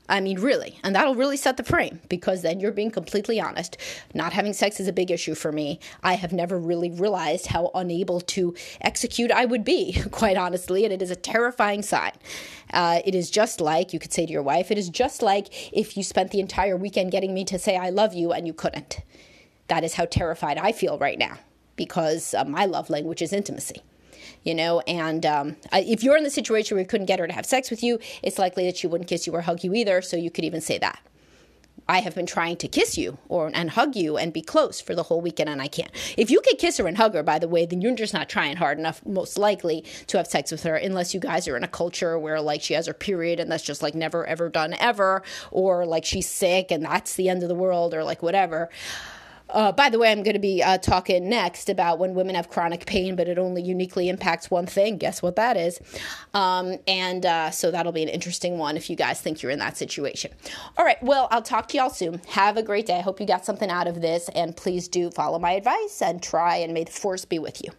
I 0.08 0.22
mean, 0.22 0.40
really. 0.40 0.80
And 0.84 0.96
that'll 0.96 1.16
really 1.16 1.38
set 1.38 1.58
the 1.58 1.64
frame 1.64 2.00
because 2.10 2.44
then 2.44 2.60
you're 2.60 2.72
being 2.72 2.92
completely 2.92 3.40
honest. 3.40 3.78
Not 4.14 4.34
having 4.34 4.54
sex 4.54 4.80
is 4.80 4.88
a 4.88 4.94
big 4.94 5.10
issue 5.10 5.34
for 5.34 5.52
me. 5.52 5.80
I 6.04 6.14
have 6.14 6.32
never 6.32 6.60
really 6.60 6.92
realized 6.92 7.48
how 7.48 7.72
unable 7.74 8.22
to 8.22 8.54
execute 8.82 9.32
I 9.32 9.46
would 9.46 9.64
be, 9.64 10.00
quite 10.12 10.38
honestly. 10.38 10.84
And 10.84 10.94
it 10.94 11.02
is 11.02 11.10
a 11.10 11.16
terrifying 11.16 11.82
sign. 11.82 12.12
Uh, 12.72 13.02
it 13.04 13.16
is 13.16 13.32
just 13.32 13.60
like, 13.60 13.94
you 13.94 14.00
could 14.00 14.14
say 14.14 14.26
to 14.26 14.32
your 14.32 14.44
wife, 14.44 14.70
it 14.70 14.78
is 14.78 14.90
just 14.90 15.22
like 15.24 15.76
if 15.76 15.98
you 15.98 16.04
spent 16.04 16.32
the 16.32 16.40
entire 16.40 16.78
weekend 16.78 17.12
getting 17.12 17.34
me 17.34 17.44
to 17.46 17.58
say 17.58 17.76
I 17.76 17.90
love 17.90 18.14
you 18.14 18.32
and 18.32 18.46
you 18.46 18.54
couldn't. 18.54 19.00
That 19.68 19.84
is 19.84 19.96
how 19.96 20.06
terrified 20.06 20.60
I 20.60 20.72
feel 20.72 21.00
right 21.00 21.18
now 21.18 21.40
because 21.76 22.36
uh, 22.36 22.46
my 22.46 22.66
love 22.66 22.90
language 22.92 23.22
is 23.24 23.34
intimacy 23.34 23.82
you 24.46 24.56
know. 24.56 24.80
And 24.88 25.26
um, 25.26 25.58
if 25.74 26.04
you're 26.04 26.16
in 26.16 26.24
the 26.24 26.30
situation 26.30 26.76
where 26.76 26.82
you 26.84 26.88
couldn't 26.88 27.08
get 27.08 27.20
her 27.20 27.28
to 27.28 27.34
have 27.34 27.46
sex 27.46 27.70
with 27.70 27.84
you, 27.84 28.00
it's 28.24 28.40
likely 28.40 28.66
that 28.66 28.78
she 28.78 28.88
wouldn't 28.88 29.10
kiss 29.10 29.28
you 29.28 29.34
or 29.34 29.42
hug 29.42 29.64
you 29.64 29.74
either. 29.74 30.02
So 30.02 30.16
you 30.16 30.32
could 30.32 30.46
even 30.46 30.62
say 30.62 30.78
that. 30.78 31.00
I 31.88 32.00
have 32.00 32.16
been 32.16 32.26
trying 32.26 32.58
to 32.58 32.68
kiss 32.68 32.98
you 32.98 33.20
or 33.30 33.52
and 33.54 33.70
hug 33.70 33.96
you 33.96 34.18
and 34.18 34.34
be 34.34 34.42
close 34.42 34.82
for 34.82 34.96
the 34.96 35.04
whole 35.04 35.22
weekend 35.22 35.50
and 35.50 35.62
I 35.62 35.68
can't. 35.68 35.92
If 36.18 36.32
you 36.32 36.42
could 36.42 36.58
kiss 36.58 36.78
her 36.78 36.88
and 36.88 36.98
hug 36.98 37.14
her, 37.14 37.22
by 37.22 37.38
the 37.38 37.48
way, 37.48 37.68
then 37.68 37.80
you're 37.80 37.96
just 37.96 38.14
not 38.14 38.28
trying 38.28 38.56
hard 38.56 38.80
enough, 38.80 39.06
most 39.06 39.38
likely, 39.38 39.84
to 40.08 40.18
have 40.18 40.26
sex 40.26 40.52
with 40.52 40.64
her, 40.64 40.76
unless 40.76 41.14
you 41.14 41.20
guys 41.20 41.48
are 41.48 41.56
in 41.56 41.64
a 41.64 41.68
culture 41.68 42.18
where 42.18 42.42
like 42.42 42.64
she 42.64 42.74
has 42.74 42.88
her 42.88 42.94
period 42.94 43.40
and 43.40 43.52
that's 43.52 43.64
just 43.64 43.84
like 43.84 43.94
never 43.94 44.26
ever 44.26 44.50
done 44.50 44.74
ever, 44.80 45.22
or 45.52 45.86
like 45.86 46.06
she's 46.06 46.28
sick 46.28 46.72
and 46.72 46.84
that's 46.84 47.16
the 47.16 47.30
end 47.30 47.44
of 47.44 47.50
the 47.50 47.56
world, 47.56 47.94
or 47.94 48.04
like 48.04 48.24
whatever. 48.24 48.70
Uh, 49.50 49.72
by 49.72 49.90
the 49.90 50.00
way, 50.00 50.12
I'm 50.12 50.24
going 50.24 50.34
to 50.34 50.40
be 50.40 50.64
uh, 50.64 50.78
talking 50.78 51.30
next 51.30 51.70
about 51.70 52.00
when 52.00 52.14
women 52.16 52.36
have 52.36 52.50
chronic 52.50 52.86
pain, 52.86 53.16
but 53.16 53.28
it 53.28 53.38
only 53.38 53.62
uniquely 53.62 54.10
impacts 54.10 54.50
one 54.50 54.66
thing. 54.66 54.98
Guess 54.98 55.22
what 55.22 55.36
that 55.36 55.56
is? 55.56 55.80
Um, 56.34 56.78
and 56.88 57.26
uh, 57.26 57.52
so 57.52 57.72
that'll 57.72 57.92
be 57.92 58.04
an 58.04 58.10
interesting 58.10 58.58
one 58.58 58.76
if 58.78 58.90
you 58.90 58.96
guys 58.96 59.22
think 59.22 59.42
you're 59.42 59.52
in 59.52 59.60
that 59.60 59.78
situation. 59.78 60.32
All 60.78 60.86
right. 60.86 61.02
Well, 61.04 61.28
I'll 61.32 61.42
talk 61.42 61.68
to 61.70 61.78
y'all 61.78 61.90
soon. 61.90 62.22
Have 62.30 62.58
a 62.58 62.64
great 62.64 62.86
day. 62.86 62.98
I 62.98 63.02
hope 63.02 63.20
you 63.20 63.28
got 63.28 63.46
something 63.46 63.70
out 63.70 63.88
of 63.88 64.02
this. 64.02 64.30
And 64.30 64.56
please 64.56 64.88
do 64.88 65.12
follow 65.12 65.40
my 65.40 65.52
advice 65.52 66.02
and 66.02 66.22
try 66.22 66.58
and 66.58 66.74
may 66.74 66.84
the 66.84 66.92
force 66.92 67.26
be 67.26 67.40
with 67.40 67.64
you. 67.64 67.72